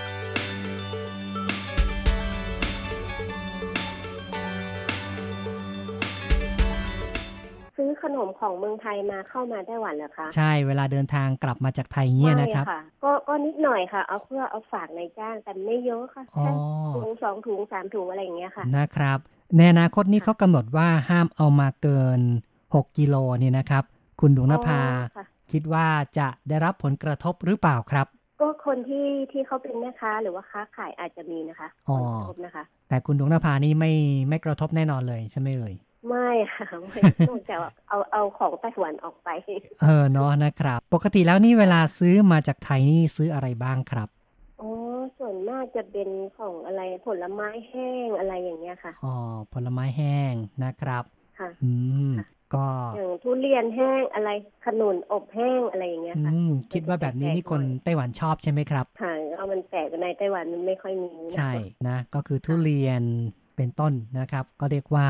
[8.04, 12.66] ขนมของเมืองไทยมาเข้ามาไต้หวันเหรอคะ ใช่เวลาเดินทางกลับมาจากไทยเนี่ยนะครับ
[13.04, 16.50] ก็ก็นิดหน่อยค่ะ เอาเพื่อเอาฝากในจ้างแต่ไม่เยอะค่ะแค่
[16.94, 19.18] ถุงสองถุงสามถุงอะไรอย่างเงี้ยค่ะนะครับ
[19.56, 22.20] ในอนาคตนี้เขากำหนดว่าห้ามเอามาเกิน
[22.64, 23.84] 6 กิโลนี่นะครับ
[24.20, 24.80] คุณดวงนภา
[25.52, 25.86] คิดว่า
[26.18, 28.06] จะได้รับผลกระทบหรือเปล่าครับ
[28.40, 31.98] ก็คนที่ที่เขาเป็นแม่ค้าหรือว่าค้าขายอาจจะมีนะคะอ๋อ
[32.44, 33.92] นะคะ แต่คุณดวงนภานี่ไม่
[34.28, 35.74] ไม่กระทบแน่นอนเลยใช่ไหมเอ่ย
[36.08, 39.28] ไม่ค่ะไม่นอกจากเอาเอาของไต้หวันออกไป
[39.82, 44.08] เออเนาะนะครับ ปกติแล้วนี่เวลาซื้อมาจากไทยนี่ซื้ออะไรบ้างครับ
[45.18, 49.14] ส่วนมากจะเป็นของอะไรผลไม้แห้งอะไรอย่างเงี้ยค่ะอ๋อ
[49.52, 50.34] ผลไม้แห้ง
[50.64, 51.04] นะครับ
[51.38, 51.72] ค่ะอื
[52.10, 52.12] ม
[52.54, 54.30] ก็อย่างทุเรียนแห้งอะไร
[54.64, 61.52] ขนุนอบแห้งอะไรอย่างเงี้ยค่ะอืมคิดว่าแบบนี้นี่คนไต้หวันชอบใช่ไหมครับค่ะเอามันแปลกในไต้หวันมันไม่ค่อยมีใช่
[61.88, 63.02] นะ ก็คือทุเรียน
[63.56, 65.06] เป็นต้นนะครับ ก็เรียกว่า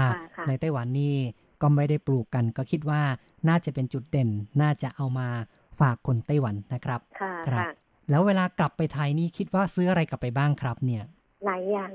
[0.49, 1.17] ในไต้หวันนี่
[1.63, 3.03] ก็ไม่ได้ปลูกกัน ก็คิดว่า
[3.49, 4.29] น่าจะเป็นจุดเด่น
[4.63, 5.29] น่าจะเอามา
[5.81, 7.69] ฝากคนไต้หวันนะครับค่ะ
[8.11, 11.05] แล้วเวลากลับไปไทยนี่คิดว่าซื้ออะไรกลับไปบ้างครับเนี่ย
[11.45, 11.93] หลายอย่าง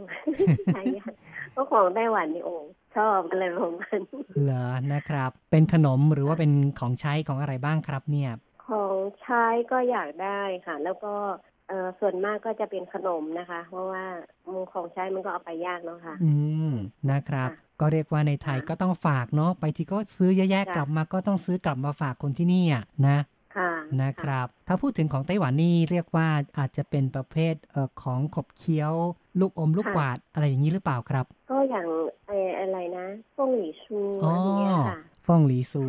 [0.76, 1.12] หลายอย่าง
[1.56, 2.56] ก็ของไต้หวันนี่โอ้
[2.96, 4.00] ชอบอะไรประมาณ
[4.44, 8.32] เหรอนะครับ เป็นขนมหรือว่าเป็นของใช้ของอะไรบ้างครับเนี่ย
[8.68, 11.14] ของใช้ก็อยากได้ค่ะ แล้วก็
[11.70, 14.04] เออส่วนมากก็จะเป็นขนมนะคะ เพราะว่า
[14.72, 16.32] ของใช้มันก็เอาไปยากเนาะค่ะ อื
[16.70, 16.72] ม
[17.12, 17.50] นะครับ
[17.80, 23.18] ก็เรียกว่าในไทยก็ต้องฝากเนาะไปที่ก็ซื้อแยกๆกลับมาก็ต้องซื้อกลับมาฝากคนที่นี่อะนะ
[24.02, 28.94] นะครับ ถ้าพูดถึงของไต้หวันนี่เรียกว่าอาจจะเป็นประเภทเอ่อของขบเคี้ยว
[29.40, 31.88] ลูกอมลูกกวาดอะไรอย่างนี้หรือเปล่าครับ ก็อย่าง
[32.28, 35.84] ไออะไรนะฟงหลี่ชูอันนี้ค่ะ ฟงหลี่ซู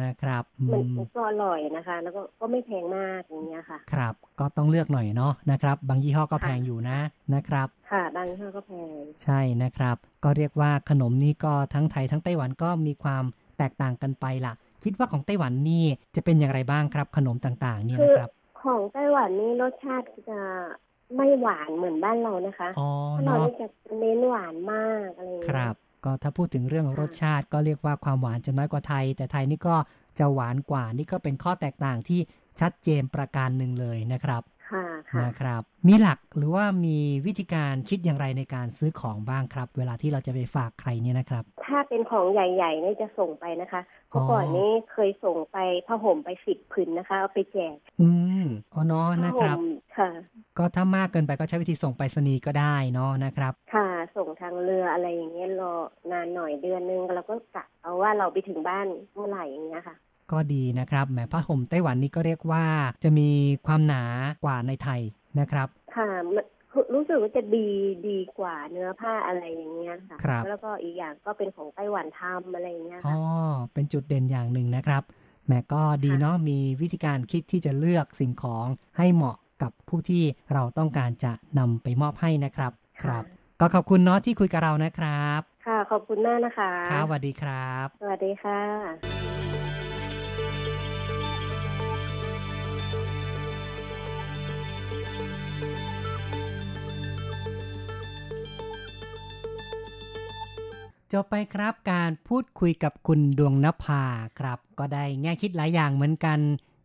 [0.00, 6.98] นะครับมันก็อร่อยนะคะ แล้วก็ก็ไม่แพงมากอย่างเงี้ยค่ะ ครับ ก็ต้องเลือกหน่อยเนาะนะครับ บางยี่ห้อก็แพงอยู่นะ
[7.34, 13.24] นะครับ ค่ะ บางยี่ห้อก็แพง ใช่นะครับ ก็เรียกว่าขนมนี่ก็ทั้งไทยทั้งไต้หวันก็มีความ
[13.58, 14.52] แตกต่างกันไปล่ะ
[14.84, 15.84] คิดว่าของไต้หวันนี่
[16.16, 18.30] จะเป็นอย่างไรบ้างครับ ขนมต่างๆ เนี่ยนะครับ
[18.62, 20.40] ของไต้หวันนี่รสชาติจะ
[21.16, 22.88] ไม่หวานเหมือนบ้านเรานะคะอ๋อ
[23.26, 23.66] เราจะ
[23.98, 25.74] เน้นหวานมากอะไรครับ
[26.06, 29.76] ก็ถ้าพูดถึงเรื่องรสชาติ ก็เรียกว่าความหวานจะน้อยกว่าไทย แต่ไทยนี่ก็
[30.18, 32.20] จะหวานกว่านี่ก็เป็นข้อแตกต่างที่
[32.60, 34.42] ชัดเจนประการหนึ่งเลยนะครับ
[35.24, 48.08] นะครับ มีหลักหรือว่ามีวิธีการคิดอย่างไรในการซื้อของบ้างครับ เวลาที่เราจะไปฝากใครเนี่ยนะครับ ถ้าเป็นของใหญ่ๆนี่จะส่งไปนะคะเมื่อก่อนนี้เคยส่งไปผ้าห่มไปสิบผืนนะคะ เอาไปแจก อื
[48.42, 48.44] ม
[48.74, 49.56] อ๋อเนาะนะครับ
[49.96, 50.10] ค่ะ
[50.58, 55.74] ก็ถ้ามากเกินไปก็ใช้วิธีส่งไปรษณีย์ก็ได้เนาะนะครับ ค่ะส่งทางเรืออะไรอย่างเงี้ยรอ
[56.12, 59.96] นานหน่อยเดือนนึงเราก็กะเอาว่าเราไปถึงบ้านเมื่อไหร่อย่างเงี้ยค่ะ
[60.32, 62.64] ก็ดีนะครับแหมผ้าห่มไต้หวันนี่ก็เรียกว่า
[63.04, 63.28] จะมี
[63.66, 64.02] ความหนา
[64.44, 65.00] กว่าในไทย
[65.40, 66.08] นะครับ ค่ะ
[66.94, 67.68] รู้สึกว่าจะดี
[68.08, 73.18] ดีกว่าเนื้อผ้าอะไรอย่างเงี้ยค่ะครับ แล้วก็อีกอย่างก็เป็นของไต้หวันทำอะไรอย่างเงี้ยอ๋อ
[73.72, 75.02] เป็นจุดเด่นอย่างหนึ่งนะครับ
[75.46, 78.66] แหมก็ดีเนาะมีวิธีการคิดที่จะเลือกสิ่งของ
[78.98, 82.72] ให้เหมาะกับผู้ที่เราต้องการจะนำไปมอบให้นะครับ
[83.02, 83.24] ครับ
[83.60, 89.65] ก็ขอบคุณเนาะที่คุยกับเรานะครับค่ะ ขอบคุณมากนะคะ ครับสวัสดีครับ สวัสดีค่ะ
[101.12, 104.02] จบไปครับการพูดคุยกับคุณดวงนภา
[104.38, 106.38] ครับ ก็ได้แง่คิดหลายอย่างเหมือนกัน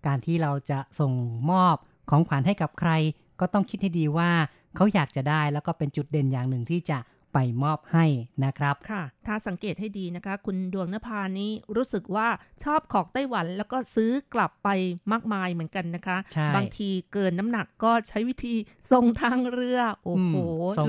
[0.08, 1.14] การที่เราจะส่ง
[1.52, 1.76] มอบ
[2.10, 2.92] ของขวัญให้กับใคร
[3.40, 4.32] ก็ต้องคิดให้ดีว่า
[4.76, 6.98] เขาอยากจะได้แล้วก็เป็นจุดเด่นอย่างหนึ่งที่จะ
[7.34, 8.06] ไปมอบให้
[8.46, 12.28] นะครับ ค่ะ ถ้าสังเกตให้ดีนะคะ คุณดวงนภานี้รู้สึกว่า
[12.64, 14.70] ชอบของไต้หวัน แล้วก็ซื้อกลับไป
[15.12, 16.18] มากมายเหมือนกันนะคะ
[16.56, 18.56] บางทีเกินน้ำหนักก็ใช้วิธี
[18.92, 20.36] ส่งทางเรือ โอ้โห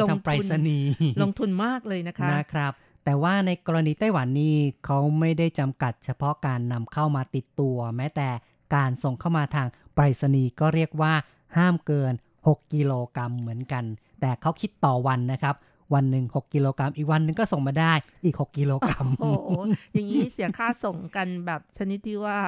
[0.02, 0.46] ลงทุน
[1.22, 2.72] ลงทุนมากเลยนะคะนะครับ
[3.04, 8.28] แต่ว่าในกรณีไต้หวันนี่เขาไม่ได้จำกัดเฉพาะการนำเข้ามาติดตัว แม้แต่
[8.74, 11.12] การส่งเข้ามาทางไปรษณีย์ก็เรียกว่า
[11.56, 12.12] ห้ามเกิน
[12.44, 13.84] 6 กิโลกรัมเหมือนกัน
[14.20, 15.56] แต่เขาคิดต่อวันนะครับ
[15.94, 17.92] วันหนึ่ง6กิโลกรัมอีกวันหนึ่งก็ส่งมาได้
[18.24, 19.50] อีก 6กิโลกรัมโอ้โห
[19.92, 22.38] อย่างนี้เสียค่าส่งกันแบบชนิดที่ว่า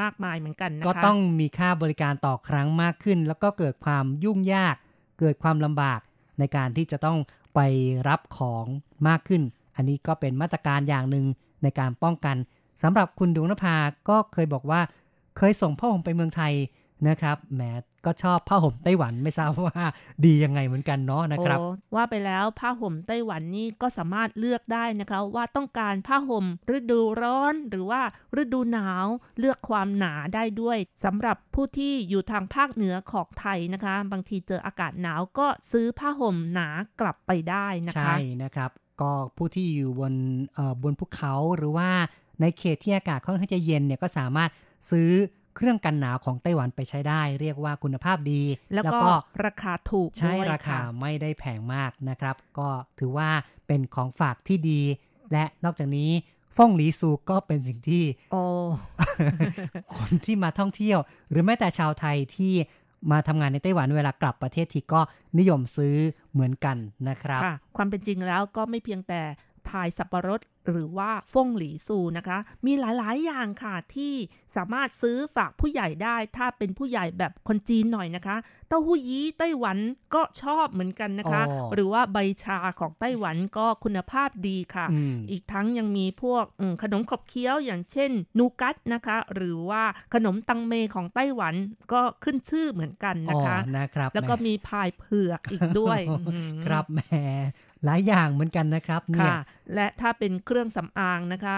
[0.00, 4.76] มากมายเหมือนกันนะคะก็ต้องมีค่าบริการต่อครั้งมากขึ้น แล้วก็เกิดความยุ่งยาก
[5.20, 6.00] เกิดความลำบาก
[6.38, 7.18] ในการที่จะต้อง
[7.54, 7.60] ไป
[8.08, 8.64] รับของ
[9.08, 9.42] มากขึ้น
[9.78, 11.26] อันนี้ก็เป็นมาตรการอย่างหนึ่ง
[11.62, 12.36] ในการป้องกัน
[12.82, 13.76] สำหรับคุณดวงนภา
[14.08, 14.80] ก็เคยบอกว่า
[15.36, 16.52] เคยส่งผ้าห่มไปเมืองไทย
[17.08, 17.62] นะครับแหม
[18.06, 19.86] ก็ชอบผ้าห่มไต้หวันไม่ทราบว่า
[20.24, 21.58] ดียังไงเหมือนกันเนาะนะครับ
[21.94, 26.44] ว่าไปแล้วผ้าห่มไต้หวันนี่ก็สามารถเลือกได้นะคะว่าต้องการผ้าห่ม
[26.76, 28.02] ฤดูร้อนหรือว่า
[28.42, 29.06] ฤดูหนาว
[29.38, 36.68] เลือกความหนาได้ด้วยสำหรับผู้ที่อยู่ทางภาคเหนือของไทยนะคะ บางทีเจออากาศหนาวก็ซื้อผ้าห่มหนา
[37.00, 38.70] กลับไปได้นะคะใช่นะครับ
[39.00, 40.14] ก็ผู้ที่อยู่บน
[40.82, 41.90] บนภูเขาหรือว่า
[42.40, 44.50] ในเขตที่อากาศค่อนข้างจะเย็นเนี่ยก็สามารถ
[44.90, 45.10] ซื้อ
[45.56, 48.42] เครื่องกันหนาวของไต้หวันไปใช้ได้ เรียกว่าคุณภาพดี
[48.74, 48.98] แล้วก็
[49.44, 52.68] ราคาถูกใช่ราคาไม่ได้แพงมากนะครับ ก็
[52.98, 53.30] ถือว่า
[53.66, 54.80] เป็นของฝากที่ดี
[55.32, 56.10] และนอกจากนี้
[56.56, 58.42] ฟ่องหลีซูก็เป็นสิ่งที่โอ้
[59.96, 60.98] คนที่มาท่องเที่ยว
[61.30, 62.54] หรือแม้แต่ชาวไทยที่
[63.10, 65.00] มาทำงานในไต้หวันเวลากลับประเทศทีก็
[65.38, 65.94] นิยมซื้อ
[66.32, 66.76] เหมือนกัน
[67.08, 67.42] นะครับ
[67.76, 69.20] ความเป็นจริงแล้วก็ไม่เพียงแต่
[69.68, 70.40] พายสับปะรด
[70.72, 74.12] หรือว่าฟงหลีซูนะคะ มีหลายๆ อย่างค่ะที่
[74.56, 78.36] สามารถซื้อฝากผู้ใหญ่ได้ ถ้าเป็นผู้ใหญ่แบบคนจีนหน่อยนะคะ
[78.68, 79.78] เต้าหู้ยี้ไต้หวัน
[80.14, 81.42] ก็ชอบเหมือนกันนะคะ
[81.74, 84.86] หรือว่าใบชาของไต้หวันก็คุณภาพดีค่ะ
[85.30, 86.44] อีกทั้งยังมีพวก
[86.82, 89.82] ขนมขบเคี้ยวอย่างเช่น นูกัตนะคะ หรือว่า
[90.14, 91.54] ขนมตังเมของไต้หวัน
[91.92, 96.00] ก็ขึ้นชื่อเหมือนกันนะคะนะครับ แล้วก็มีพายเผือกอีกด้วย
[96.64, 97.00] ครับแหม
[97.84, 99.36] หลายอย่างเหมือนกันนะครับเนี่ย
[99.74, 101.56] และถ้าเป็นเครื่องสำอางนะคะ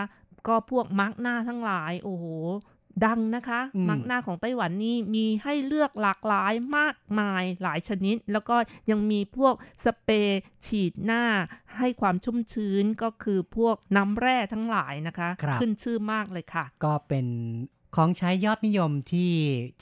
[0.49, 2.25] ก็พวกมาร์กหน้าทั้งหลาย โอ้โห
[3.05, 8.57] ดังนะคะมักหน้าของไต้หวันนี่มีให้เลือกหลากหลายมากมายหลายชนิด แล้วก็
[8.91, 9.55] ยังมีพวก
[9.85, 11.25] สเปรย์ฉีดหน้า
[11.79, 17.27] ให้ความชุ่มชื้นก็คือพวกน้ำแร่ทั้งหลายนะคะคขึ้นชื่อมากเลยค่ะ ก็เป็น
[17.97, 19.31] ของใช้ยอดนิยมที่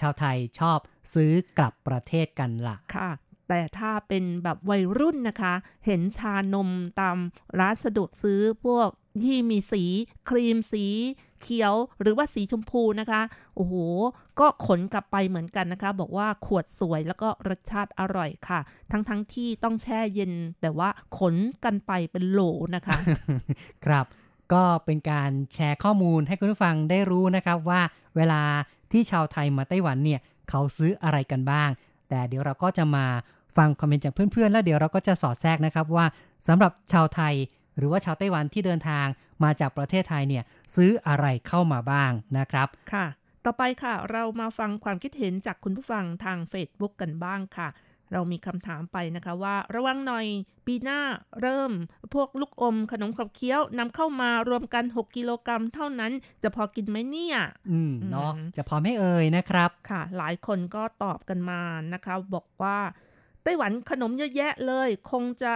[0.01, 0.79] ชาวไทยชอบ
[1.15, 3.11] ซื้อกลับประเทศกันละค่ะ
[3.49, 5.55] แต่ถ้าเป็นแบบวัยรุ่นนะคะ
[5.87, 6.69] เห็นชานม
[7.01, 7.17] ตาม
[7.59, 8.89] ร้านสะดวกซื้อพวก
[9.25, 9.85] ที่มีสี
[10.29, 10.87] ครีมสี
[11.43, 13.23] เขียวหรือว่าสีชมพูนะคะ
[13.55, 13.75] โอ้โห
[14.41, 20.89] ก็ขนกลับไปเหมือนกันนะคะ บอกว่าขวดสวยแล้วก็รสชาติอร่อยค่ะ ทั้งๆทที่ต้องแช่เย็น แต่ว่า
[21.19, 21.35] ขน
[21.65, 22.41] กันไปเป็นโหล
[22.75, 22.99] นะคะ
[23.87, 24.07] ครับ
[24.53, 27.81] ก็เป็นการแชร์ข้อมูลให้คุณผู้ฟังได้รู้นะครับว่า
[28.17, 28.43] เวลา
[28.93, 30.21] ที่ชาวไทยมาไต้หวันเนี่ย
[30.51, 31.71] เขาซื้ออะไรกันบ้าง
[32.09, 33.07] แต่เดี๋ยวเราก็จะมา
[33.59, 36.07] ฟังคอมเมนต์จากเพื่อนๆ แล้วเดี๋ยวเราก็จะสอดแทรกนะครับว่า
[36.49, 37.35] สำหรับชาวไทย
[37.79, 39.07] หรือว่าชาวไต้หวันที่เดินทาง
[39.45, 40.45] มาจากประเทศไทยเนี่ย
[40.75, 43.07] ซื้ออะไรเข้ามาบ้างนะครับค่ะ
[43.45, 47.69] ต่อไปค่ะ เรามาฟังความคิดเห็นจากคุณผู้ฟังทาง Facebook กันบ้างค่ะ
[48.13, 50.27] เรามีคำถามไปนะคะว่า ระวังหน่อย
[50.67, 51.01] ปีหน้า
[51.41, 51.73] เริ่ม
[52.15, 57.39] พวกลูกอมขนมขบเคี้ยวนำเข้ามารวมกัน 6 กิโลกรัมเท่านั้น จะพอกินไหมเนี่ย
[57.71, 61.61] อืมเนาะจะพอไม่เอ่ยนะครับค่ะ หลายคนก็ตอบกันมา
[61.93, 65.53] นะคะ บอกว่าไต้หวันขนมเยอะแยะเลย คงจะ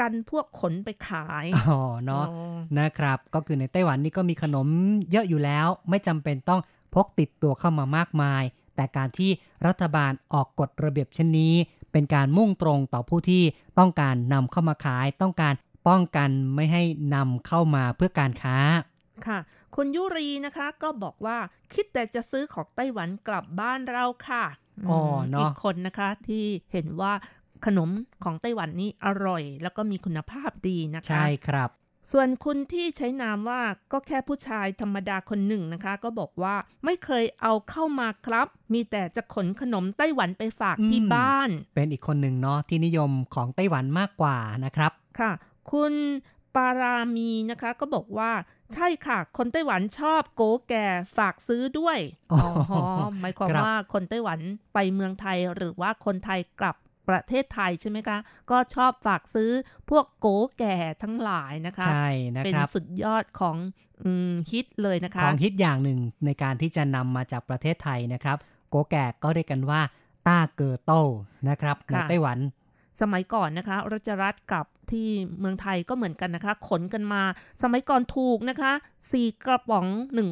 [0.00, 2.26] กันพวกขนไปขาย อ๋อ เนาะ
[2.78, 4.68] นะครับ ก็คือในไต้หวันนี่ก็มีขนม
[5.10, 6.60] เยอะอยู่แล้ว ไม่จำเป็นต้อง
[6.94, 8.42] พกติดตัวเข้ามามากมาย
[8.76, 9.30] แต่การที่
[9.66, 11.54] รัฐบาลออกกฎระเบียบเช่นนี้
[11.92, 13.42] เป็นการมุ่งตรงต่อผู้ที่
[13.78, 15.54] ต้องการนำเข้ามาขาย ต้องการ
[15.88, 16.82] ป้องกันไม่ให้
[17.14, 18.56] นำเข้ามาเพื่อการค้า
[19.26, 19.38] ค่ะ
[19.76, 21.38] คุณยุรีนะคะก็บอกว่า
[21.72, 24.44] คิดแต่จะซื้อของไต้หวันกลับบ้านเราค่ะ
[24.90, 25.00] อ๋อ
[25.30, 27.12] เนาะอีกคนนะคะที่เห็นว่า
[27.66, 27.90] ขนม
[28.24, 31.70] ของไต้หวันนี้อร่อย แล้วก็มีคุณภาพดีนะคะ ใช่ครับ
[32.12, 33.60] ส่วนคุณที่ใช้นามว่า
[33.92, 36.54] ก็แค่ผู้ชายธรรมดาคนหนึ่งนะคะ ก็บอกว่า
[36.84, 45.30] ไม่เคยเอาเข้ามาครับ มีแต่จะขนขนมไต้หวันไปฝากที่บ้าน เป็นอีกคนหนึ่งเนาะที่นิยมของไต้หวันมากกว่านะครับ ค่ะ
[45.72, 45.92] คุณ
[46.58, 48.30] ปารามีนะคะก็บอกว่า
[48.74, 50.86] ใช่ค่ะ คนไต้หวันชอบโกแก่
[51.16, 51.98] ฝากซื้อด้วย
[52.32, 52.40] อ๋อ
[53.20, 54.40] หมายความว่าคนไต้หวัน
[54.74, 56.76] ไปเมืองไทยหรือว่าคนไทยกลับ
[57.08, 58.18] ประเทศไทยใช่ไหมคะ
[58.50, 59.50] ก็ชอบฝากซื้อ
[59.90, 60.26] พวกโก
[60.58, 63.56] แก่ทั้งหลายนะคะ ใช่นะครับ เป็นสุดยอดของ
[64.50, 68.36] ฮิตเลยนะคะ ของฮิตอย่างหนึ่งในการที่จะนำมาจากประเทศไทยนะครับ
[68.70, 69.80] โกแก่ก็เรียกกันว่า
[70.26, 71.02] ต้าเกอโต้
[71.48, 72.38] นะครับในไต้หวัน
[73.00, 75.08] สมัยก่อนนะคะรัชรัตกับ ที่
[75.40, 77.22] เมืองไทยก็เหมือนกันนะคะ ขนกันมา
[77.62, 78.72] สมัยก่อนถูกนะคะ
[79.12, 79.86] สี่กระป๋อง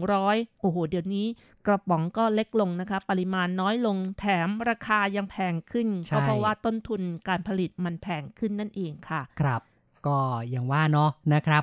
[0.09, 1.27] 100 โอ้โห เดี๋ยวนี้
[1.67, 9.61] กระป๋องก็เล็กลงนะคะ ปริมาณน้อยลงแถมราคายังแพงขึ้น ก็เพราะว่าต้นทุนการผลิตมันแพงขึ้นนั่นเองค่ะ ครับ
[10.07, 10.19] ก็
[10.51, 11.63] อย่างว่าเนาะนะครับ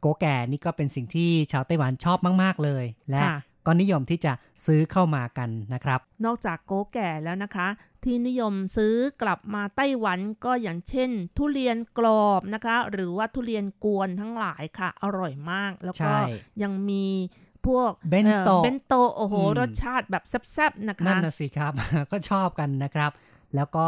[0.00, 3.20] โกแก่นี่ก็เป็นสิ่งที่ชาวไต้หวันชอบมาก ๆ เลย และ
[3.70, 4.32] ก็นิยมที่จะ
[4.66, 7.68] ซื้อเข้ามากันนะครับ นอกจากโกแก่แล้วนะคะ
[8.04, 16.12] ที่นิยมซื้อกลับมาไต้หวันก็อย่างเช่น ทุเรียนกรอบนะคะ หรือว่าทุเรียนกวนทั้งหลายค่ะ อร่อยมาก แล้วก็
[16.62, 17.06] ยังมี
[17.66, 21.72] พวกเบนโตเบนโตโอ้โห รสชาติแบบแซ่บๆนะคะนั่นนะสิครับ
[22.12, 23.10] ก็ชอบกันนะครับ
[23.56, 23.86] แล้วก็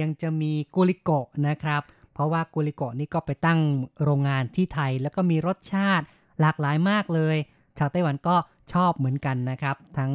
[0.00, 1.82] ยังจะมีกุลิโกะนะครับ
[2.12, 3.60] เพราะว่ากุลิโกะนี่ก็ไปตั้ง
[4.02, 6.04] โรงงานที่ไทย แล้วก็มีรสชาติ
[6.40, 7.36] หลากหลายมากเลย
[7.78, 8.36] ชาวไต้หวันก็
[8.72, 10.12] ชอบเหมือนกันนะครับ ทั้ง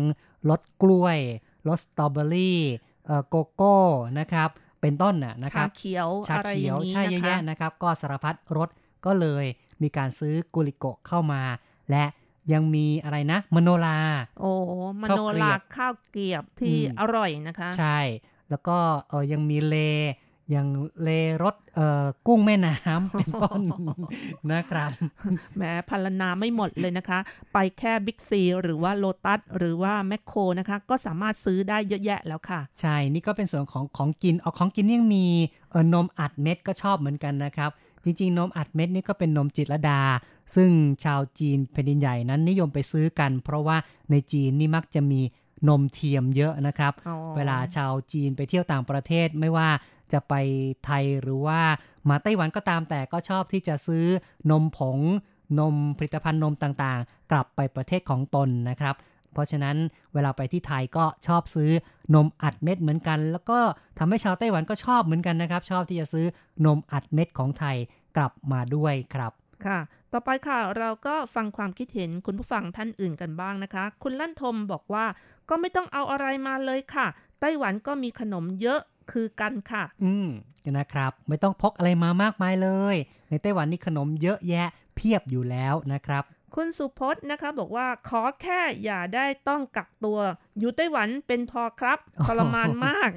[0.50, 1.18] รสกล้วย
[1.68, 2.60] รสสตรอเบอรี่
[3.30, 3.78] โกโก้
[4.20, 4.50] นะครับ
[4.82, 8.70] เป็นต้นน่ะนะครับ ชาเขียวชาเขียวใช่เยอะแยะนะครับ ก็สารพัดรส
[9.06, 9.46] ก็เลย
[9.82, 11.42] มีการซื้อกูลิโกะเข้ามา
[11.92, 12.06] และ
[12.54, 13.98] ยังมีอะไรนะมโนราห์
[14.40, 14.52] โอ้
[15.02, 18.00] มโนราห์ข้าวเกรียบที่อร่อยนะคะ ใช่
[18.50, 18.78] แล้วก็
[19.10, 19.76] เออยังมี Lay's
[20.52, 20.68] อย่าง
[21.04, 21.10] Lay's
[21.44, 23.62] รสเอ่อกุ้งแม่น้ำเป็นต้น
[24.54, 24.92] นะครับ
[25.58, 27.20] แม้พัลนาไม่หมดเลยนะคะ
[27.54, 35.26] ไปแค่บิ๊กซีหรือว่าโลตัสหรือว่าแมคโครนะคะ ก็สามารถซื้อได้เยอะแยะแล้วค่ะ ใช่ นี่ก็เป็นส่วนของของกินเอาของกินยังมี
[35.72, 37.72] เออนมอัดเม็ดก็ชอบเหมือนกันนะครับ
[38.04, 40.02] จริง ๆ นมอัดเม็ดนี่ก็เป็นนมจิตรดา
[40.56, 40.70] ซึ่ง
[41.04, 43.78] ชาวจีนแผ่นดินใหญ่นั้นนิยมไปซื้อกัน เพราะว่า
[44.12, 45.22] ในจีนนี่มักจะมี
[45.70, 46.94] นมเทียมเยอะนะครับ
[47.36, 49.70] เวลาชาวจีนไปเที่ยวต่างประเทศไม่ว่า
[50.14, 50.34] จะไป
[50.86, 51.60] ไทยหรือว่า
[52.10, 54.06] มาไต้หวันก็ตามแต่ก็ชอบที่จะซื้อ
[54.52, 55.00] นมผง
[55.60, 58.96] นมผลิตภัณฑ์นมต่างๆ กลับไปประเทศของตนนะครับ
[59.34, 59.78] เพราะฉะนั้น
[60.14, 61.72] เวลาไปที่ไทยก็ชอบซื้อ
[62.16, 63.60] นมอัดเม็ดเหมือนกัน แล้วก็
[64.00, 66.26] ทำให้ชาวไต้หวันก็ชอบเหมือนกันนะครับ ชอบที่จะซื้อ
[66.66, 67.78] นมอัดเม็ดของไทย
[68.18, 69.32] กลับมาด้วยครับ
[69.66, 69.80] ค่ะ
[70.14, 75.06] ต่อไปค่ะ เราก็ฟังความคิดเห็นคุณผู้ฟังท่านอื่นกันบ้างนะคะ คุณลั่นทมบอกว่า
[75.50, 77.08] ก็ไม่ต้องเอาอะไรมาเลยค่ะ
[77.42, 78.80] ไต้หวันก็มีขนมเยอะ
[79.12, 80.30] คือกันค่ะ อืม
[80.78, 82.96] นะครับ ไม่ต้องพกอะไรมามากมายเลย
[83.30, 86.24] ในไต้หวันนี่ขนมเยอะแยะเพียบอยู่แล้วนะครับ
[86.56, 90.20] คุณสุพจน์นะคะบอกว่าขอแค่อย่าได้ต้องกักตัว
[90.60, 93.10] อยู่ไต้หวันเป็นพอครับทรมานมาก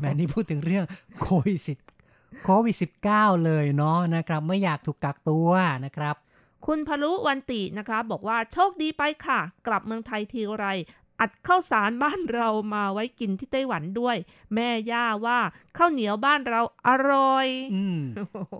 [0.00, 0.84] แม่นี่พูดถึงเรื่อง
[1.20, 1.78] โควิด
[2.44, 2.76] โควิด
[3.10, 5.48] -19 เลยเนาะนะครับ ไม่อยากถูกกักตัว
[5.84, 6.14] นะครับ
[6.66, 10.66] คุณพลุวันตินะคะ บอกว่าโชคดีไปค่ะ กลับเมืองไทยทีไร
[11.20, 14.16] อัดข้าวสารบ้านเรามาไว้กินที่ไต้หวันด้วย
[14.54, 15.38] แม่ย่าว่า
[15.76, 18.00] ข้าวเหนียวบ้านเราอร่อยอืม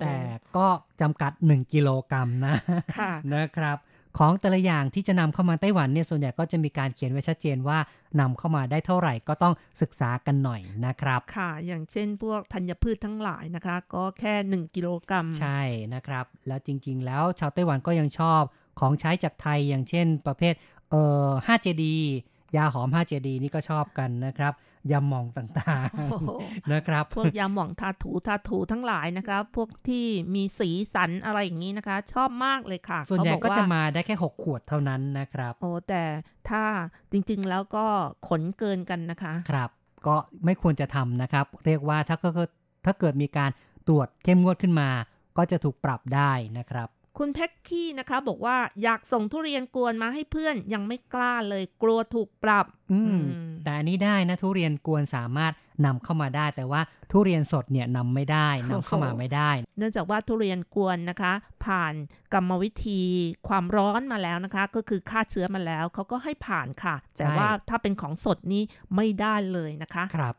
[0.01, 0.17] แต่
[0.57, 0.67] ก็
[1.01, 2.55] จำกัด 1 กิโลกรัมนะ
[2.99, 3.79] ค่ะนะครับ
[4.21, 7.79] ของแต่ละอย่างที่จะนำเข้ามาไต้หวันเนี่ยส่วนใหญ่ก็จะมีการเขียนไว้ชัดเจนว่า
[8.21, 15.61] นำเข้ามาได้เท่าไหร่ก็ต้องศึกษากันหน่อยนะครับ ค่ะ อย่างเช่นพวกธัญพืชทั้งหลายนะคะ ก็แค่ 1 กิโลกรัม ใช่
[15.95, 18.43] นะครับ แล้วจริง ๆ แล้วชาวไต้หวันก็ยังชอบ
[18.81, 20.55] ของใช้จากไทยอย่างเช่น ประเภท
[20.91, 21.85] เอ่อ 5JD
[22.57, 24.53] ยาหอม 5JD นี่ก็ชอบกันนะครับ
[24.93, 36.03] ยาหมองต่างโอ้โหๆนะครับ พวกยาหม่องทาถูทาถูทั้งหลายนะคะพวกที่มีสีสันอะไรอย่างนี้นะคะ ชอบมากเลยค่ะ ส่วนใหญ่เขาบอก็จะว่ามาได้แค่ 6 ขวดเท่านั้นนะครับ โอ้แต่
[36.49, 36.63] ถ้า
[37.13, 37.85] จริงๆแล้วก็
[38.29, 39.71] ขนเกินกันนะคะ ครับ
[40.07, 42.45] ก็ไม่ควรจะทำนะครับ เรียกว่าถ้าก็
[42.87, 43.51] ถ้าเกิดมีการ
[43.89, 44.89] ตรวจเข้มงวดขึ้นมา
[45.39, 46.89] ก็จะถูกปรับได้นะครับ
[47.19, 53.15] คุณแพ็กกี้นะคะบอกว่าอยากส่งทุเรียนกวนมาให้เพื่อนยังไม่กล้าเลยกลัวถูกปรับ อืมอื
[53.47, 55.53] มแต่อันนี้ได้นะทุเรียนกวนสามารถ
[55.87, 56.81] นำเข้ามาได้ แต่ว่า
[57.13, 61.33] ทุเรียนสดเนี่ยนำไม่ได้นำเข้ามาไม่ได้ เนื่องจากว่าทุเรียนกวนนะคะ
[61.65, 61.95] ผ่าน
[62.35, 63.03] กรรมวิธี
[63.49, 68.63] ความร้อนมาแล้วนะคะ ก็คือฆ่าเชื้อมาแล้วเขาก็ให้ผ่านค่ะ แต่ว่าถ้าเป็นของสดนี้
[68.97, 70.35] ไม่ได้เลยนะคะครับ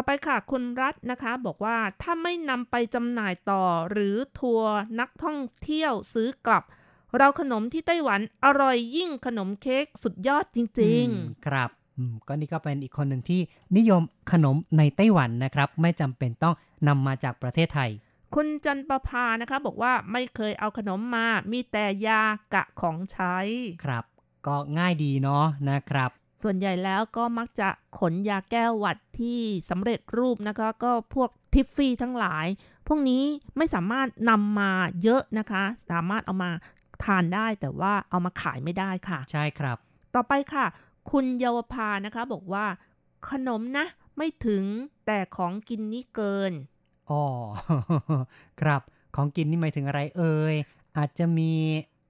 [0.00, 6.62] ต่อไปค่ะ คุณรัฐนะคะ บอกว่าถ้าไม่นำไปจำหน่ายต่อหรือทัวร์นักท่องเที่ยวซื้อกลับ
[7.16, 13.40] เราขนมที่ไต้หวันอร่อยยิ่งขนมเค้กสุดยอดจริงอืมครับอืมก็นี่ก็เป็นอีกคนหนึ่งที่
[13.76, 16.54] นิยมขนมในไต้หวันนะครับ ไม่จำเป็นต้อง
[16.88, 22.22] นำมาจากประเทศไทยๆคุณจันประภานะคะ บอกว่าไม่เคยเอาขนมมา มีแต่ยา
[22.54, 23.36] กะของใช้
[23.84, 24.04] ครับ
[24.46, 26.10] ก็ง่ายดีเนาะนะครับ
[26.42, 27.68] ส่วนใหญ่แล้วก็มักจะ
[27.98, 32.46] ขนยาแก้หวัดที่สำเร็จรูปนะคะ ก็พวกทิฟฟี่ทั้งหลาย
[32.86, 33.22] พวกนี้
[33.56, 34.72] ไม่สามารถนำมา
[35.02, 36.50] เยอะนะคะ สามารถเอามา
[37.04, 39.76] ทานได้แต่ว่าเอามาขายไม่ได้ค่ะ ใช่ครับ
[40.14, 40.66] ต่อไปค่ะ
[41.10, 42.66] คุณเยาวภานะคะบอกว่า
[43.30, 43.86] ขนมนะ
[44.16, 44.64] ไม่ถึง
[45.06, 46.52] แต่ของกินนี่เกิน
[47.10, 47.24] อ๋อ
[48.60, 48.82] ครับ
[49.16, 50.54] ของกินนี่หมายถึงอะไรเอ่ย
[50.96, 51.52] อาจจะมี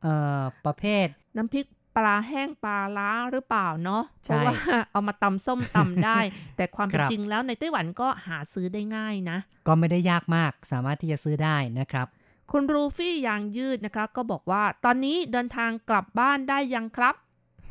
[0.03, 1.07] เอ่อประเภท
[1.37, 1.67] น้ำพริก
[1.99, 4.55] ปลาแห้งปลาล้าหรือเปล่าเนาะเพใช่ราะว่า
[4.93, 6.19] เอามาตำส้มตำได้
[6.57, 12.07] แต่ความเป็นครับจริงแล้วในไต้หวันก็หาซื้อได้ง่ายนะ ก็ไม่ได้ยากมากสามารถที่จะซื้อได้นะครับ
[12.53, 17.15] คุณรูฟี่ยางยืดนะคะ ก็บอกว่าตอนนี้เดินทางกลับบ้านได้ยังครับ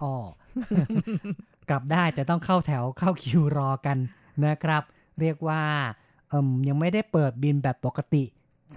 [0.01, 0.13] อ๋อ
[1.69, 3.97] กลับได้แต่ต้องเข้าแถวเข้าคิวรอกัน
[4.45, 4.83] นะครับ
[5.19, 5.61] เรียกว่า
[6.29, 8.23] เอิมยังไม่ได้เปิดบินแบบปกติ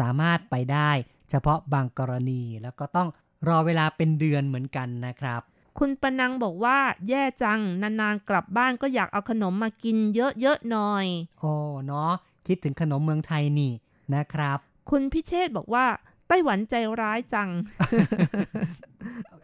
[0.01, 0.90] สามารถไปได้
[1.30, 3.09] เฉพาะบางกรณีแล้วก็ต้อง
[3.49, 5.41] รอเวลาเป็นเดือนเหมือนกันนะครับ
[5.78, 6.78] คุณปนังบอกว่า
[7.09, 11.07] แย่จัง นานๆกลับบ้านก็อยากเอาขนมมากินเยอะๆหน่อย
[11.41, 11.53] โอ้
[11.86, 12.12] เนาะ
[12.47, 13.72] คิดถึงขนมเมืองไทยนี่
[14.14, 14.59] นะครับ
[14.91, 15.84] คุณพิเชษบอกว่า
[16.28, 17.49] ไต้หวันใจร้ายจัง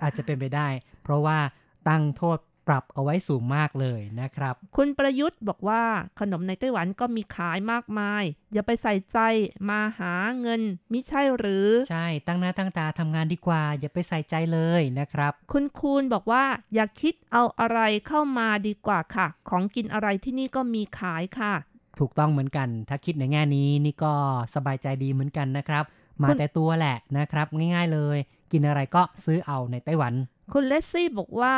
[0.03, 0.69] อาจจะเป็นไปได้
[1.03, 1.39] เพราะว่า
[1.89, 2.39] ตั้งโทษ
[2.69, 5.83] ปรับเอาไว้สูงมากเลยนะครับ คุณประยุทธ์บอกว่า
[6.21, 9.19] ขนมในไต้หวันก็มีขายมากมาย อย่าไปใส่ใจ
[9.69, 10.63] มาหาเงิน
[10.93, 16.45] มิใช่หรือ ใช่ตั้งหน้าตั้งตาทำงานดีกว่า อย่าไปใส่ใจเลยนะครับ คุณคูณบอกว่า
[16.75, 21.55] อย่าคิดเอาอะไรเข้ามาดีกว่าค่ะ ของกินอะไรที่นี่ก็มีขายค่ะ
[21.99, 24.15] ถูกต้องเหมือนกัน ถ้าคิดในแง่นี้นี่ก็
[24.55, 25.85] สบายใจดีเหมือนกันนะครับ
[26.23, 28.19] มาคุณแต่ตัวแหละนะครับ ง่าย ๆเลย
[28.53, 30.13] กินอะไรก็ซื้อเอาในไต้หวัน
[30.53, 31.55] คุณเลสซี่บอกว่า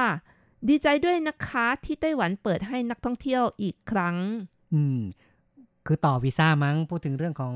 [0.69, 4.17] ดีใจด้วยนะคะที่ไต้หวันเปิดให้นักท่องเที่ยวอีกครั้ง
[4.75, 5.01] อืม
[5.87, 7.55] คือต่อวีซ่ามั้งพูดถึงเรื่องของ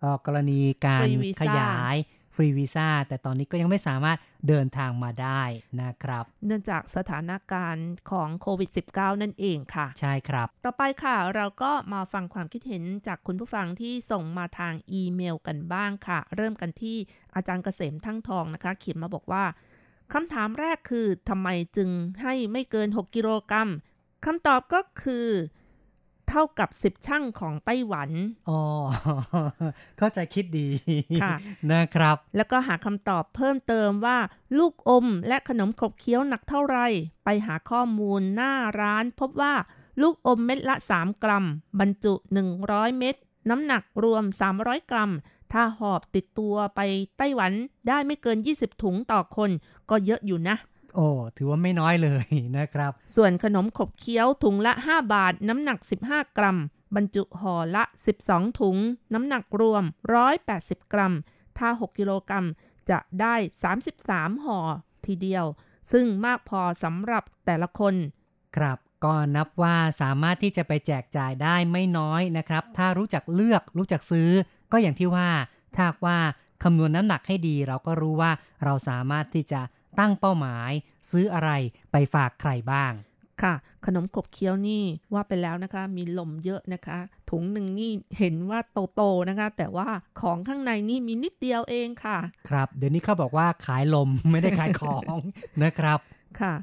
[0.00, 1.96] เออกรณีการ Free visa ขยาย
[2.34, 4.18] ฟรีวีซ่าแต่ตอนนี้ก็ยังไม่สามารถ
[4.48, 5.42] เดินทางมาได้
[5.82, 16.96] นะครับ เนื่องจากสถานการณ์ของโควิด -19 นั่นเองค่ะ ใช่ครับ ต่อไปค่ะเราก็มาฟังความคิดเห็นจากคุณผู้ฟังที่ส่งมาทางอีเมลกันบ้างค่ะ เริ่มกันที่
[17.34, 19.44] อาจารย์เกษมทั้งทองนะคะ เขียนมาบอกว่า
[20.12, 21.90] คำถามแรกคือทำไมจึง
[22.22, 23.68] ให้ไม่เกิน 6 กิโลกรัม
[24.24, 25.28] คำตอบก็คือ
[26.28, 28.10] เท่ากับ 10 ช่างของไต้หวัน
[28.48, 28.60] อ๋อ
[29.98, 30.68] เข้าใจคิดดี
[31.22, 31.34] ค่ะ
[31.72, 34.18] นะครับ แล้วก็หาคำตอบเพิ่มเติมว่า
[34.58, 36.78] ลูกอมและขนมขบเคี้ยวหนักเท่าไหร
[37.24, 39.54] ไปหาข้อมูลหน้าร้าน พบว่า
[40.02, 41.44] ลูกอมเม็ดละ 3 กรัม
[41.80, 42.14] บรรจุ
[42.54, 43.16] 100 เม็ด
[43.50, 44.24] น้ำหนักรวม
[44.56, 45.10] 300 กรัม
[45.54, 46.80] ถ้าหอบติดตัวไป
[47.18, 47.52] ไต้หวัน
[47.88, 49.50] ได้ไม่เกิน 20 ถุงต่อคน
[49.90, 50.56] ก็เยอะอยู่นะ
[50.94, 52.26] โอ้ถือว่าไม่น้อยเลย
[52.58, 55.78] นะครับ ส่วนขนมขบเคี้ยวถุงละ 5 บาท น้ำหนัก
[56.08, 56.58] 15 กรัม
[56.94, 57.84] บรรจุห่อละ
[58.20, 58.76] 12 ถุง
[59.14, 59.84] น้ำหนักรวม
[60.38, 61.12] 180 กรัม
[61.58, 62.46] ถ้า 6 กิโลกรัม
[62.90, 63.34] จะได้
[63.90, 64.58] 33 ห่อ
[65.06, 65.44] ทีเดียว
[65.92, 67.94] ซึ่งมากพอสำหรับแต่ละคน
[68.56, 74.30] ครับก็นับว่าสามารถที่จะไปแจกจ่ายได้ไม่น้อยนะครับ ถ้ารู้จักเลือกรู้จักซื้อ
[74.74, 75.28] ก็อย่างที่ว่า
[75.76, 76.18] ถ้าว่า
[76.62, 78.30] คำนวณน้ำหนักให้ดีเราก็รู้ว่า
[78.64, 79.60] เราสามารถที่จะ
[79.98, 80.70] ตั้งเป้าหมาย
[81.10, 81.50] ซื้ออะไร
[81.92, 82.92] ไปฝากใครบ้าง
[83.42, 83.54] ค่ะ
[83.86, 86.98] ขนมขบเคี้ยวนี่ว่าไปแล้วนะคะ มีลมเยอะนะคะ
[87.30, 88.60] ถุงหนึ่งนี่เห็นว่า
[88.94, 89.88] โตๆนะคะ แต่ว่า
[90.20, 92.18] ของข้างในนี่มีนิดเดียวเองค่ะ
[92.48, 95.18] ครับ เดี๋ยวนี้เขาบอกว่าขายลมไม่ได้ขายของ
[95.64, 95.98] นะครับ
[96.40, 96.54] ค่ะ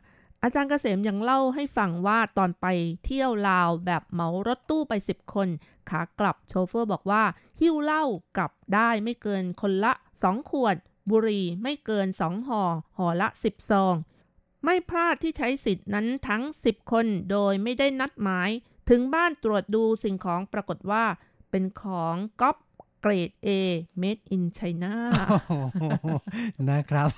[0.44, 2.66] อาจารย์เกษมยังเล่าให้ฟังว่าตอนไป
[3.06, 5.48] เที่ยวลาวแบบเหมารถตู้ไปสิบคน
[5.90, 7.24] ขากลับโชเฟอร์บอกว่า
[7.60, 8.04] หิ้วเหล้า
[8.38, 10.76] กลับได้ไม่เกินคนละสองขวด
[11.10, 12.64] บุหรี่ไม่เกินสองห่อ
[12.98, 13.96] ห่อละสิบซอง
[14.64, 18.50] ไม่พลาดที่ใช้สิทธินั้นทั้ง 10 คนโดยไม่ได้นัดหมาย
[18.90, 21.06] ถึงบ้านตรวจดูสิ่งของปรากฏว่า
[21.52, 22.58] เป็นของก๊อป
[23.02, 23.50] เกรด A
[24.02, 24.94] made in China
[26.70, 27.10] นะครับ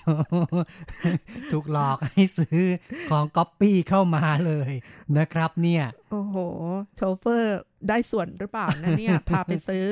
[1.52, 2.60] ถูกหลอกให้ซื้อ
[3.10, 4.72] ของก๊อปปี้เข้ามาเลย
[5.18, 6.36] นะครับเนี่ย โอ้โห
[6.96, 7.60] โชเฟอร์
[7.90, 9.86] ได้ส่วนหรือเปล่านะเนี่ย พาไปซื้อ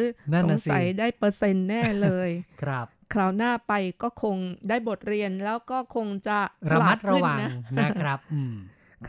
[0.44, 2.30] สงสัยได้เปอร์เซ็นต์แน่เลย
[2.62, 4.38] ครับ คราวหน้าไปก็คง
[4.70, 6.39] ได้บทเรียนแล้วก็คงจะ
[6.72, 8.56] ระมัดระวังนะนะครับอืม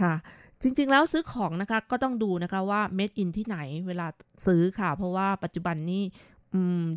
[0.00, 0.14] ค่ะ
[0.62, 4.06] จริง ๆ แล้วซื้อของนะคะก็ต้องดูนะคะว่า made in ที่ไหนเวลา
[4.46, 6.02] ซื้อค่ะ เพราะว่าปัจจุบันนี้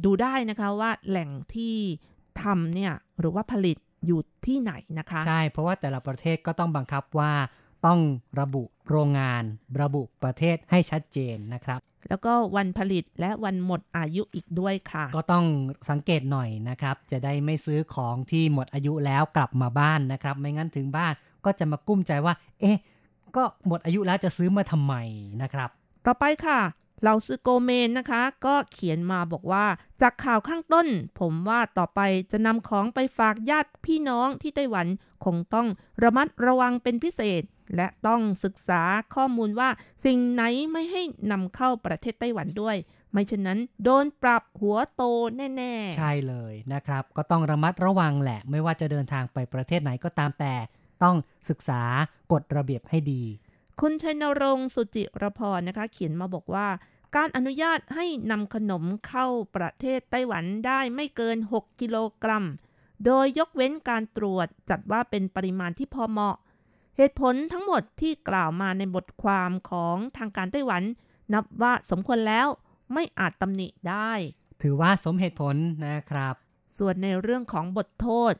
[0.05, 1.75] ดูได้นะคะว่าแหล่งที่
[2.41, 7.31] ทำเนี่ยหรือว่าผลิตอยู่ที่ไหนนะคะ ใช่ เพราะว่าแต่ละประเทศก็ต้องบังคับว่า
[7.85, 7.99] ต้อง
[8.39, 9.43] ระบุโรงงาน
[9.81, 11.79] ระบุประเทศให้ชัดเจนนะครับ
[12.09, 15.45] แล้วก็วันผลิตและวันหมดอายุอีกด้วยค่ะ ก็ต้อง
[15.89, 21.13] สังเกตหน่อยนะครับ จะได้ไม่ซื้อของที่หมดอายุแล้วกลับมาบ้านนะครับ ไม่งั้นถึงบ้าน
[21.45, 22.77] ก็จะมากุ้มใจว่า เอ๊ะ
[23.35, 24.93] ก็หมดอายุแล้วจะซื้อมาทำไม
[25.41, 25.69] นะครับ
[26.05, 26.59] ต่อไปค่ะ
[27.03, 29.65] เราซือโกเมนนะคะ ก็เขียนมาบอกว่า
[30.01, 30.87] จากข่าวข้างต้น
[31.19, 31.99] ผมว่าต่อไป
[32.31, 34.87] จะนำของไปฝากญาติพี่น้องที่ไต้หวัน
[35.25, 35.67] คงต้อง
[36.03, 37.43] ระมัดระวังเป็นพิเศษ
[37.75, 38.81] และต้องศึกษา
[39.15, 39.69] ข้อมูลว่า
[40.05, 42.77] สิ่งไหนไม่ให้นำเข้าประเทศไต้หวันด้วย
[43.11, 45.03] ไม่เช่นนั้น โดนปรับหัวโต
[45.37, 50.53] แน่ๆ ใช่เลยนะครับ ก็ต้องระมัดระวังแหละ ไม่ว่าจะเดินทางไปประเทศไหนก็ตามแต่
[51.03, 51.15] ต้อง
[51.49, 51.81] ศึกษา
[52.31, 53.23] กฎระเบียบให้ดี
[53.81, 56.67] คุณชัยนรงค์สุจิรพรนะคะ เขียนมาบอกว่า
[57.15, 62.45] การอนุญาตให้นำขนมเข้าประเทศไต้หวันได้ไม่เกิน 6 กิโลกรัม
[63.05, 66.37] โดยยกเว้นการตรวจจัดว่าเป็นปริมาณที่พอเหมาะ
[66.97, 70.83] เหตุผลทั้งหมดที่กล่าวมาในบทความของทางการไต้หวัน
[71.33, 72.47] นับว่าสมควรแล้ว
[72.93, 74.11] ไม่อาจตำหนิได้
[74.61, 75.55] ถือว่าสมเหตุผล
[75.85, 76.35] นะครับ
[76.77, 78.33] ส่วนในเรื่องของบทโทษ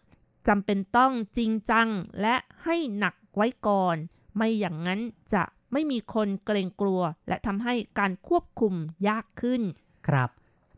[0.47, 1.87] จำเป็นต้องจริงจัง
[2.21, 3.95] และให้หนักไว้ก่อน
[4.35, 4.99] ไม่อย่างนั้น
[5.33, 8.73] จะไม่มีคนเกรงกลัว และทำให้การควบคุม
[9.07, 9.61] ยากขึ้น
[10.07, 10.29] ครับ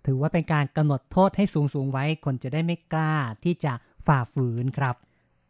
[0.06, 3.74] ถือว่าเป็นการกำหนดโทษให้สูงสูงไว้คนจะได้ไม่กล้าที่จะ
[4.08, 4.96] ฝ่าฝืนครับ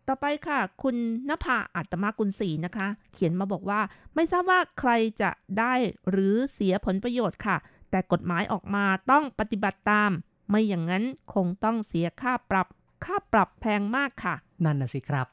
[0.08, 0.96] ต่อไปค่ะ คุณ
[1.30, 3.82] นภาอัตมากุลศรีนะคะ เขียนมาบอกว่า
[4.16, 4.92] ไม่ทราบว่าใคร
[5.22, 5.74] จะได้
[6.10, 7.58] หรือเสียผลประโยชน์ค่ะ
[7.92, 10.12] แต่กฎหมายออกมาต้องปฏิบัติตาม
[10.50, 11.04] ไม่อย่างนั้น
[11.34, 12.68] คงต้องเสียค่าปรับ
[13.06, 14.36] ค่าปรับแพงมากค่ะ
[14.66, 15.28] นั่นน่ะสิครับ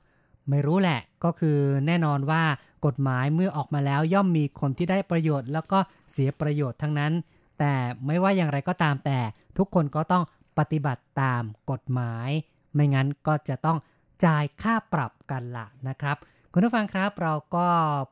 [0.50, 2.42] ไม่รู้แหละก็คือแน่นอนว่า
[2.86, 5.78] กฎหมายเมื่อออกมาแล้วย่อมมีคนที่ได้ประโยชน์ แล้วก็
[6.12, 7.12] เสียประโยชน์ทั้งนั้น
[7.58, 7.74] แต่
[8.06, 9.18] ไม่ว่าอย่างไรก็ตามแต่
[9.58, 10.24] ทุกคนก็ต้อง
[10.58, 12.30] ปฏิบัติตามกฎหมาย
[12.74, 13.78] ไม่งั้นก็จะต้อง
[14.24, 16.16] จ่ายค่าปรับกันละนะครับ
[16.52, 17.66] คุณผู้ฟังครับเราก็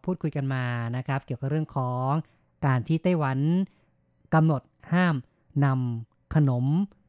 [0.05, 0.65] พูดคุยกันมา
[0.97, 2.11] นะครับ เกี่ยวกับเรื่องของ
[2.67, 3.39] การที่ไต้หวัน
[4.35, 4.63] กำหนด
[4.93, 5.15] ห้าม
[5.65, 6.65] นำขนม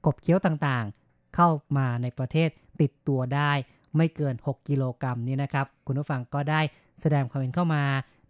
[0.06, 2.50] กบเคี้ยวต่างๆ เข้ามาในประเทศ
[2.82, 3.52] ติดตัวได้
[3.98, 6.62] ไม่เกิน 6 กิโลกรัมนี่นะครับ คุณผู้ฟังก็ได้
[7.02, 7.84] แสดงความเห็นเข้ามา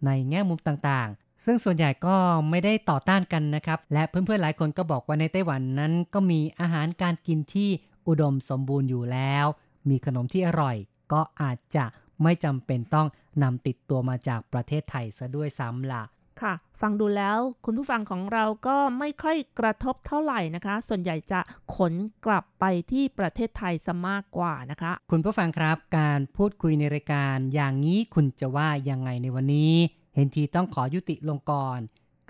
[0.06, 2.16] ในแง่มุมต่างๆ ซึ่งส่วนใหญ่ก็
[2.50, 7.70] ไม่ได้ต่อต้านกันนะครับ และเพื่อนๆหลายคนก็บอกว่าในไต้หวันนั้นก็มีอาหารการกินที่
[8.08, 9.46] อุดมสมบูรณ์อยู่แล้ว
[9.90, 10.76] มีขนมที่อร่อย
[11.14, 11.86] ก็อาจจะ
[12.24, 13.08] ไม่จำเป็นต้อง
[13.44, 16.04] นำติดตัวมาจากประเทศไทยซะด้วยซ้ำละ่ะ
[16.42, 21.40] ค่ะ ฟังดูแล้วคุณผู้ฟังของเราก็ไม่ค่อยกระทบเท่าไหร่นะคะ ส่วนใหญ่จะ
[21.76, 21.94] ขน
[22.26, 29.74] กลับไปที่ประเทศไทยซะมากกว่านะคะ คุณผู้ฟังครับการพูดคุยในรายการอย่างนี้คุณจะว่ายังไงในวันนี้
[30.16, 31.80] เห็นทีต้องขอยุติลงก่อน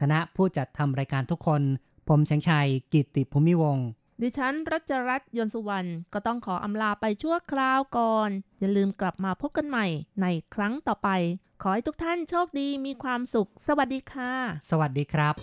[0.01, 1.61] คณะผู้จัดทำรายการทุกคน
[2.09, 3.87] ผมแสงชัยกิติภูมิวงศ์
[4.23, 9.85] ดิฉันรัชรัตน์ยนสุวรรณก็ต้องขออำลาไปชั่วคราวก่อน อย่าลืมกลับมาพบกันใหม่
[10.21, 11.09] ในครั้งต่อไป
[11.61, 14.31] ขอให้ทุกท่านโชคดีมีความสุข สวัสดีค่ะ
[14.69, 15.35] สวัสดีครับ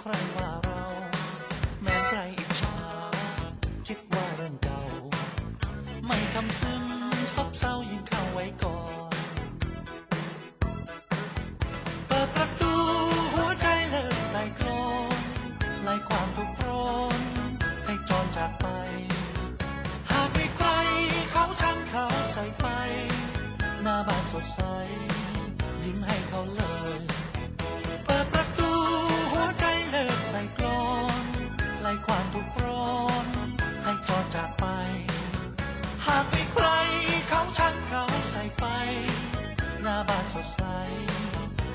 [0.00, 0.67] ใครว่า
[7.38, 8.78] ซบเศร้ายิ้มเข้าไว้ก่อ
[9.10, 9.12] น
[12.06, 12.74] เปิดประตู
[13.34, 14.68] หัวใจเลิกใส่กล
[15.10, 15.12] ม
[15.82, 17.20] ไล่ความทุกข์ร้อน
[17.84, 18.66] ให้จอนจากไป
[20.10, 20.68] หากมีใคร
[21.30, 22.64] เขาช่างเขาใส่ไฟ
[23.82, 24.60] หน้าบ้านสดใส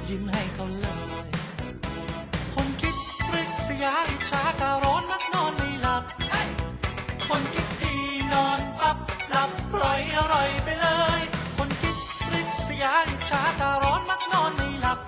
[0.10, 0.88] ยิ้มให้เขาเล
[1.26, 1.28] ย
[2.54, 2.96] คนคิด
[3.28, 6.04] ปริศยาอิจฉาการ้อนนักนอนไม่หลับ
[7.28, 8.02] คนคิดที่
[8.34, 8.98] นอนปับ
[9.30, 10.88] หลับปล่อยอร่อยไปเล
[11.20, 11.22] ย
[11.58, 11.96] คนคิด
[12.28, 15.00] ปริศยาอิจฉาการ้อนมักนอนไม่หลับ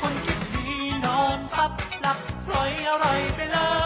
[0.00, 3.83] คนคิดที่นอนปับหลับปล่อยอร่อยไปเลย